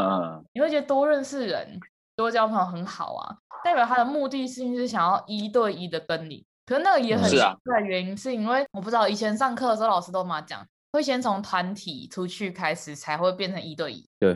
[0.53, 1.81] 你会觉得多认识人。
[2.15, 6.45] 多交朋友很好啊，代表他的目的性是想要一对一的跟你。
[6.67, 14.05] 可是那个也很奇怪，原因是因为我不知道以前上课的时候老师都嘛讲，会先从团体出去开始，才会变成一对一。
[14.19, 14.31] 对，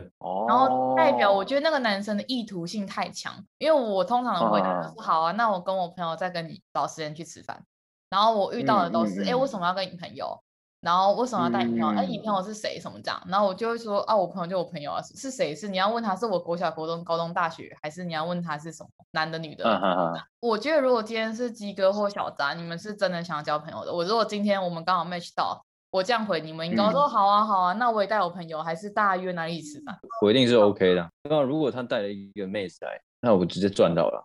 [0.47, 7.61] 然后代表我觉得那个男生的意图性太强，因为我通常的回答就是好啊，那我跟我朋友再跟你找时间去吃饭。
[8.09, 10.41] 然后我遇到的都是，哎，为什么要跟你朋友？
[10.83, 11.87] 然后为什么要带你朋友？
[11.97, 12.77] 哎、嗯，你朋友是谁？
[12.77, 13.23] 什么这样？
[13.29, 15.55] 然后我就会说啊，我朋友就我朋友啊，是谁？
[15.55, 19.63] 是你要问他是我国小、国中、高中、大学，还是你要问他是什么男的、女的？
[19.63, 23.93] 嗯嗯嗯、我觉得如果今天是鸡哥或小杂，你们是真的想要交朋友的。
[23.93, 29.97] 我如果今天我们刚好 match 到，我这样回你们，应该说好啊好啊，那我也带我朋友，还是大家约哪里吃饭？
[30.21, 31.09] 我一定是 OK 的。
[31.29, 34.21] 那如果他带了一个妹子来，那我直接赚到了。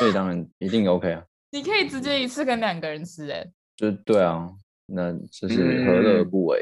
[0.00, 1.22] 所以当然一定 OK 啊。
[1.52, 4.50] 你可以直接一次跟两个人吃、欸，哎，就对啊。
[4.86, 6.60] 那这是何乐而不为？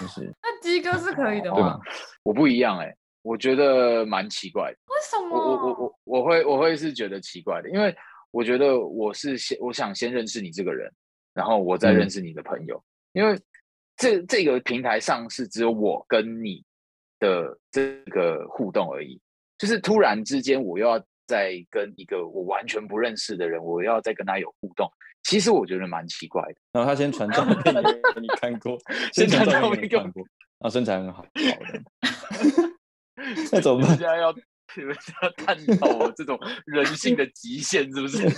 [0.00, 1.56] 就、嗯、是那鸡哥是可以的吗？
[1.56, 1.80] 对吧？
[2.22, 4.78] 我不一样哎、欸，我觉得蛮奇怪的。
[4.88, 5.36] 为什么？
[5.36, 7.94] 我我我我会我会是觉得奇怪的，因为
[8.30, 10.90] 我觉得我是先我想先认识你这个人，
[11.34, 12.76] 然后我再认识你的朋友，
[13.12, 13.38] 嗯、因为
[13.96, 16.64] 这这个平台上是只有我跟你
[17.18, 19.20] 的这个互动而已，
[19.58, 24.90] 就是突然之间我又要再跟一个我完全不认识的人，我要再跟他有互动，
[25.22, 26.54] 其实我觉得蛮奇怪的。
[26.72, 28.78] 然后他先传照片给你看过，
[29.12, 30.22] 先传照片给你看过，
[30.58, 31.80] 然后身材很好，好的。
[33.52, 33.88] 那怎么办？
[33.96, 34.32] 现在要
[34.76, 38.22] 你们要探讨我这种人性的极限，是不是？
[38.22, 38.32] 你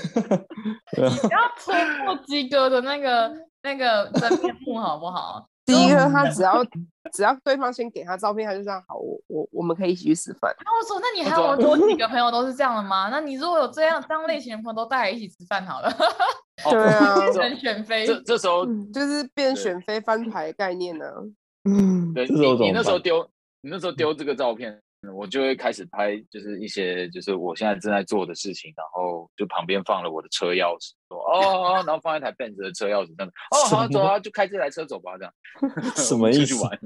[0.96, 1.70] 不要突
[2.04, 3.30] 破鸡哥的那个
[3.62, 5.46] 那个真面目，好不好？
[5.64, 6.64] 第一个，他只要
[7.12, 10.54] 只要对方先给他照片，他就这样好，我我我们可以一起去吃饭。
[10.64, 13.08] 然后我说，那你还有多几个朋友都是这样的吗？
[13.10, 15.92] 那你如果有这样这样类型的朋友，都带来一起吃饭好了。
[16.70, 21.06] 对啊，变成 选妃，这这时候就是变选妃翻牌的概念呢。
[21.64, 23.28] 嗯，对，你你那时候丢，
[23.60, 24.80] 你那时候丢这个照片。
[25.10, 35.34] 我就会开始拍，就是一些就是我现在正在做的事情，然后就旁边放了我的车钥匙，说哦哦，然后放一台 Benz 的车钥匙，这样哦，好走啊，就开这台车走吧，这样。
[35.96, 36.54] 什么意思？
[36.62, 36.80] 玩。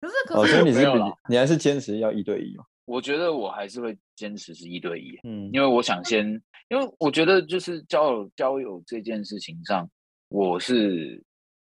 [0.00, 0.86] 可是可是，所以你是
[1.28, 2.64] 你还是坚持要一对一吗？
[2.86, 6.26] 我觉得我还是会坚持是一对一，嗯，因为我想先，
[6.68, 9.86] 因为我觉得就是交友交友这件事情上，
[10.30, 11.22] 我是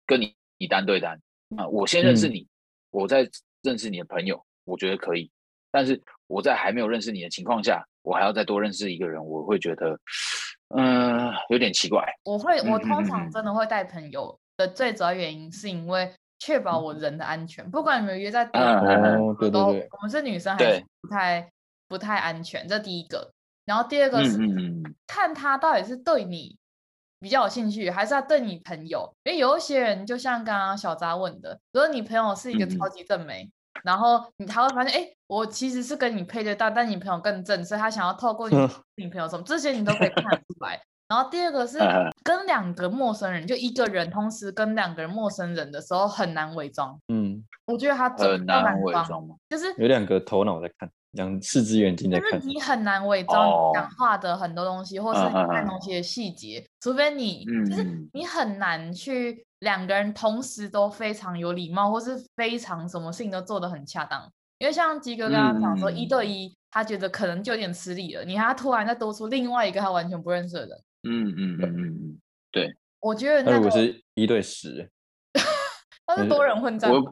[0.07, 1.21] 跟你你单对单
[1.57, 2.47] 啊，我先认识你，
[2.91, 3.29] 我在。
[3.63, 5.31] 认识你的朋友，我觉得可以。
[5.71, 9.99] 但是我在还没有认识你的情况下，我还要再多认识一个人，我会觉得，
[10.75, 12.05] 嗯、呃，有点奇怪。
[12.25, 17.65] 我会，我通常真的会带朋友的最主要原因，是因为确保我人的安全。
[17.65, 21.51] 嗯、不管你们约在对，我们是女生还是不太
[21.87, 22.67] 不太安全。
[22.67, 23.33] 这第一个。
[23.67, 24.39] 然后第二个是
[25.07, 26.57] 看他到底是对你
[27.21, 29.13] 比较有兴趣，还是要对你朋友？
[29.25, 33.45] 因为有一些人，就像刚刚小扎问的，如果你朋友是一个超级正妹。
[33.45, 33.53] 嗯
[33.85, 38.57] 然后你他会发现，哎，我其实是跟你配对到，但你朋友更正，所以他想要透过你
[38.97, 40.81] 女朋友什么，这些你都可以看得出来。
[41.07, 41.79] 然后第二个是
[42.25, 46.99] 跟两个陌生人，就一个人同时跟两个人陌生人的时候很难伪装。
[47.07, 49.37] 嗯，我觉得他很难伪装吗？
[49.49, 52.41] 就是有两个头脑在看，两四只眼睛在看。
[52.41, 57.85] 就是你很难伪装讲话的很多东西，或是你看东西的细节，除非你就是
[58.15, 59.45] 你很难去。
[59.61, 64.23] 两个人同时都非常有礼貌，或是非常什么事情都做得很恰当。
[64.59, 68.25] 因为像鸡哥刚刚讲说，一对一，他觉得可能就有点吃力了。
[68.25, 70.79] 你还突然再多出另外一个他完全不认识的人，
[71.09, 72.21] 嗯嗯嗯嗯，
[72.53, 72.73] 对。
[73.01, 74.89] 我觉得那如果是一对十，
[76.07, 76.89] 他是多人混战。
[76.93, 77.03] 我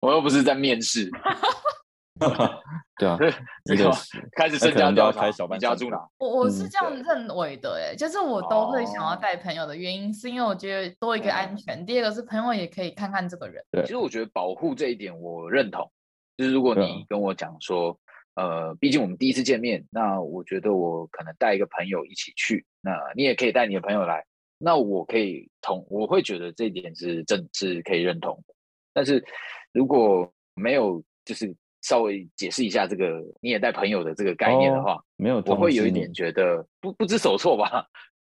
[0.00, 1.08] 我又不是在面试。
[2.96, 3.18] 对啊，
[3.64, 3.90] 这个
[4.36, 5.98] 开始身家调查，你家住哪？
[6.18, 13.64] 我我是这样认为的，哎，就是我都会想要带朋友的原因，是因为我觉得多一个安全，第二个是朋友也可以看看这个人。
[13.72, 15.90] 对，其实我觉得保护这一点我认同，
[16.36, 17.98] 就是如果你跟我讲说，
[18.36, 24.24] 呃，毕竟我们第一次见面，那我觉得我可能带一个朋友一起去，那你也可以带你的朋友来，
[24.56, 28.54] 那我可以同，我会觉得这一点是正是可以认同的。
[28.92, 29.24] 但是
[29.72, 31.52] 如果没有，就是。
[31.84, 37.86] 稍微解释一下这个你也带朋友的这个概念的话，哦、没有，我会有一点觉得不不知所措吧。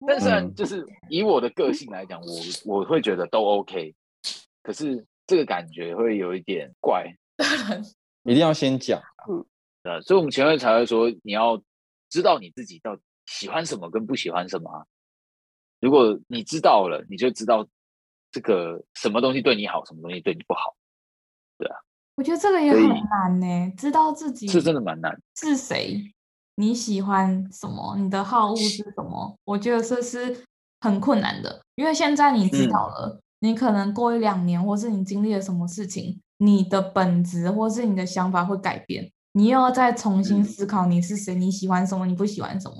[0.06, 2.32] 但是就是以我的个性来讲，我
[2.64, 3.94] 我会觉得都 OK。
[4.62, 7.12] 可是这个感觉会有一点怪，
[8.24, 9.02] 一定要先讲。
[9.82, 11.60] 嗯，所以我们前面才会说，你要
[12.08, 14.70] 知道你自己到底喜欢什么跟不喜欢什么。
[14.70, 14.86] 啊
[15.80, 17.66] 如果你知道了，你就知道
[18.30, 20.76] 这个什么东西对你好，什么东西对你不好。
[21.58, 21.76] 对啊。
[22.20, 25.18] 我觉得这个也很难呢，知道自己是真的蛮难。
[25.34, 26.04] 是谁？
[26.56, 27.96] 你喜欢什么？
[27.96, 29.34] 你的好恶是什么？
[29.46, 30.44] 我觉得这是
[30.82, 42.76] 很困难的，因为现在你知道了，嗯、你可能过一两年，或是你经历了什么事情，你的本质或是你的想法会改变，你又要再重新思考你是谁，你喜欢什么，你不喜欢什么，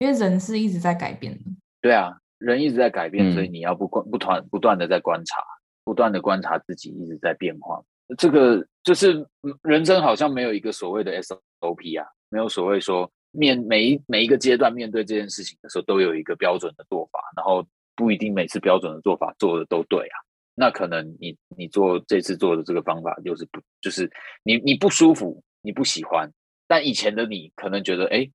[0.00, 1.44] 因为人是一直在改变的。
[1.80, 5.40] 对啊，人一直在改变，所以你要不观不断不断的在观察，
[5.84, 7.80] 不断的观察自己，一直在变化。
[8.18, 9.26] 这个就是
[9.62, 20.16] 人生好像没有一个所谓的 SOP 啊，没有所谓说面每一每一个阶段面对这件事情的时候都有一个标准的做法，然后不一定每次标准的做法做的都对啊。
[20.54, 24.10] 那可能你你做这次做的这个方法就是不就是
[24.42, 26.30] 你你不舒服，你不喜欢，
[26.66, 28.28] 但以前的你可能觉得哎，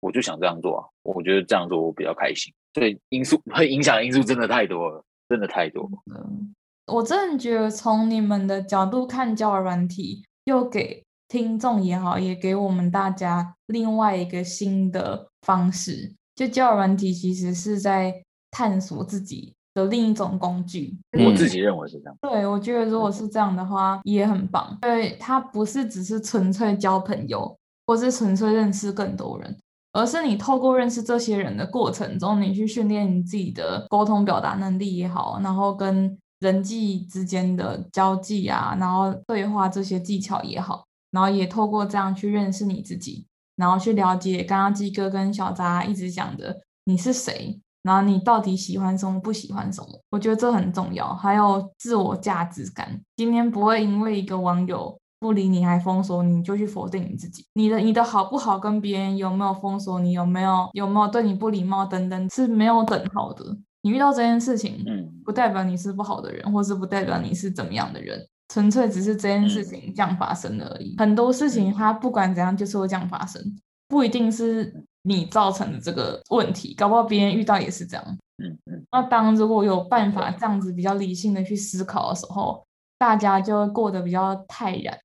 [0.00, 2.52] 我就想这样做啊，我觉得这样做我比较开心。
[2.74, 5.90] 所以因素会影响因素真的太多了，真的太多了。
[6.14, 6.54] 嗯
[6.86, 16.14] 我真的觉得，从你们的角度看交友软体，又给听众也好，也给我们大家另外一个新的方式。
[16.36, 18.14] 就交友软体其实是在
[18.52, 20.96] 探索自己的另一种工具。
[21.12, 22.16] 我自己认为是这样。
[22.20, 24.78] 对，我觉得如果是这样的话，也很棒。
[24.82, 27.56] 对，它不是只是纯粹交朋友，
[27.86, 29.58] 或是纯粹认识更多人，
[29.92, 36.16] 而是你透过认识这些人的过程中，你去训练你自己的沟通表达能力也好，然后跟。
[36.40, 43.26] 人际之间的交际啊，然后对话这些技巧也好，然后也透过这样去认识你自己，
[43.56, 51.14] 然后去了解刚刚鸡哥跟小扎一直讲的你是谁，然后你到底喜欢什么，不喜欢什么，我觉得这很重要。
[51.14, 57.46] 还有自我价值感，今天不会因为一个网友不理你还封锁你，就去否定你自己。
[57.54, 63.56] 你的你的好不好跟别人有没有封锁你，有没有有没有对你不礼貌等等，是没有等号的。
[63.82, 70.96] 你遇到这件事情，嗯，不代表你是不好的人，或是不代表你是怎么样的人，纯粹只是这件事情这样发生而已。
[70.98, 73.40] 很多事情它不管怎样就是会这样发生，
[73.86, 78.04] 不一定是你造成的这个问题，搞不好别人遇到也是这样。
[78.38, 78.84] 嗯嗯。
[78.90, 82.66] 那当如果有办法这样子比较理性的去思考的时候，
[82.98, 84.98] 大家就会过得比较泰然，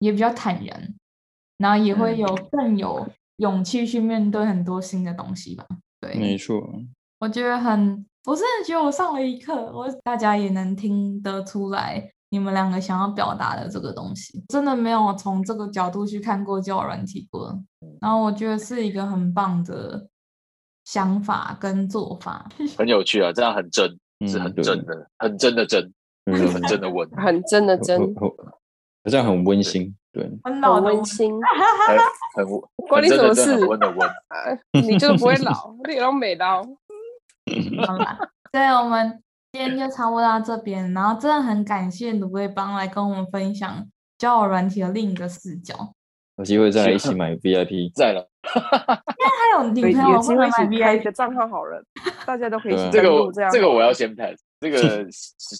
[0.00, 0.94] 也比较坦然，
[1.58, 3.06] 然后也会有更有
[3.36, 5.64] 勇气去面对很多新的东西吧。
[6.00, 6.60] 对，没错。
[7.20, 8.04] 我觉得很。
[8.26, 17.58] 我真的觉得我上了一课，我大家也能听得出来，你们两个想要表达的这个东西，真的没有从这个角度去看过交友软体过。
[18.00, 20.08] 然后我觉得是一个很棒的
[20.84, 22.48] 想法跟做法，
[22.78, 25.92] 很有趣啊，这样很真，是很真的，很真的真，
[26.24, 28.00] 很真的温， 很真的真，
[29.04, 31.30] 这样很温馨，对， 很老温馨，
[32.34, 32.46] 很
[32.88, 33.66] 关你什么事？
[33.66, 34.10] 温的温，
[34.82, 36.66] 你就是不会老，你老美刀。
[37.86, 38.18] 好啦，
[38.50, 39.22] 对，我们
[39.52, 43.86] 今天就差不多到这边，然后真的很感谢鲁味帮来跟我们分享
[44.18, 45.92] 交友软体的另一个视角。
[46.36, 48.28] 有机会再来一起买 VIP，再了。
[48.52, 51.84] 现在还有女朋友会买 VIP 的账号好人，
[52.26, 55.06] 大家都可以这个这个我要先 pass，这个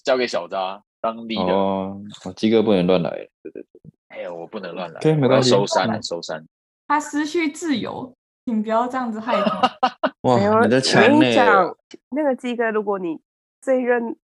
[0.04, 1.52] 交给小扎当地的。
[1.52, 2.02] 哦，
[2.34, 3.10] 鸡哥不能乱来，
[3.42, 3.68] 对对对。
[4.08, 6.44] 哎呀，我不能乱来，对，没关系，收山收山。
[6.88, 8.14] 他失去自由。
[8.46, 9.78] 请不要这样子害怕。
[10.22, 11.76] 哇，你的强我跟你讲，
[12.10, 13.20] 那个鸡哥，如果你
[13.60, 14.16] 这一任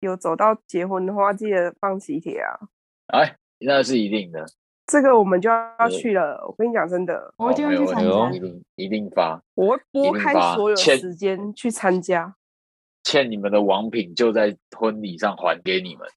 [0.00, 2.58] 有走到结婚的话，记得放喜帖啊！
[3.08, 4.46] 哎，那是一定的。
[4.86, 6.42] 这个我们就要去了。
[6.46, 9.42] 我跟你讲，真的，我一定会去参加，一定一定发。
[9.54, 12.34] 我会拨开所有时间去参加。
[13.04, 16.08] 欠你们的王品就在婚礼上还给你们。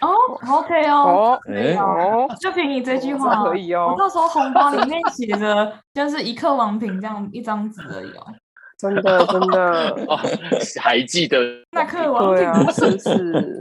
[0.00, 0.12] 哦
[0.48, 1.38] ，OK 哦，
[1.78, 3.92] 哦，就凭你这句话可以哦。
[3.92, 8.26] 我到时候红包里面写着就是一克王品这样一张纸而已哦。
[8.76, 10.18] 真的 真的哦，
[10.82, 11.38] 还记得
[11.70, 13.14] 那刻王品是不是？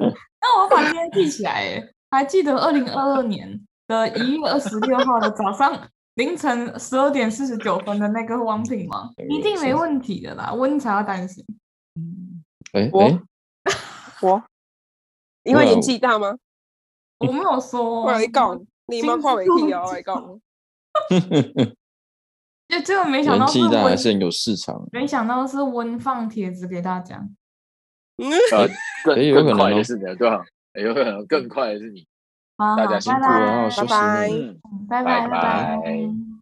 [0.42, 5.80] 那我把今天记起来，还记得二零二二年的一月二十六号的早上
[6.16, 9.12] 凌晨十二点四十九分的那个王品吗？
[9.30, 11.46] 一定没问题的啦，温才要担心。
[12.74, 13.20] 哎，我
[14.22, 14.44] 我。
[15.44, 16.38] 因为年纪大吗？
[17.20, 18.04] 我没有说。
[18.04, 20.40] 我来讲，你妈跨媒体啊，我来讲。
[22.70, 24.84] 就这个没想到是温，还是很有市场。
[24.92, 27.18] 没想到是温放帖子给大家。
[28.18, 28.30] 嗯，
[29.06, 30.44] 更更快的是你，对吧？
[30.74, 32.06] 有可能更快的是你。
[32.58, 34.30] 大家辛苦了，拜拜，
[34.90, 36.33] 拜拜，拜拜。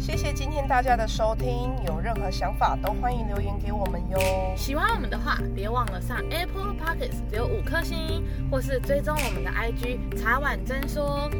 [0.00, 4.18] 谢谢今天大家的收听，有任何想法都欢迎留言给我们哟。
[4.56, 11.30] 喜欢我们的话，别忘了上 Apple Podcast 留五颗星，或是追踪我们的 IG 茶碗真说。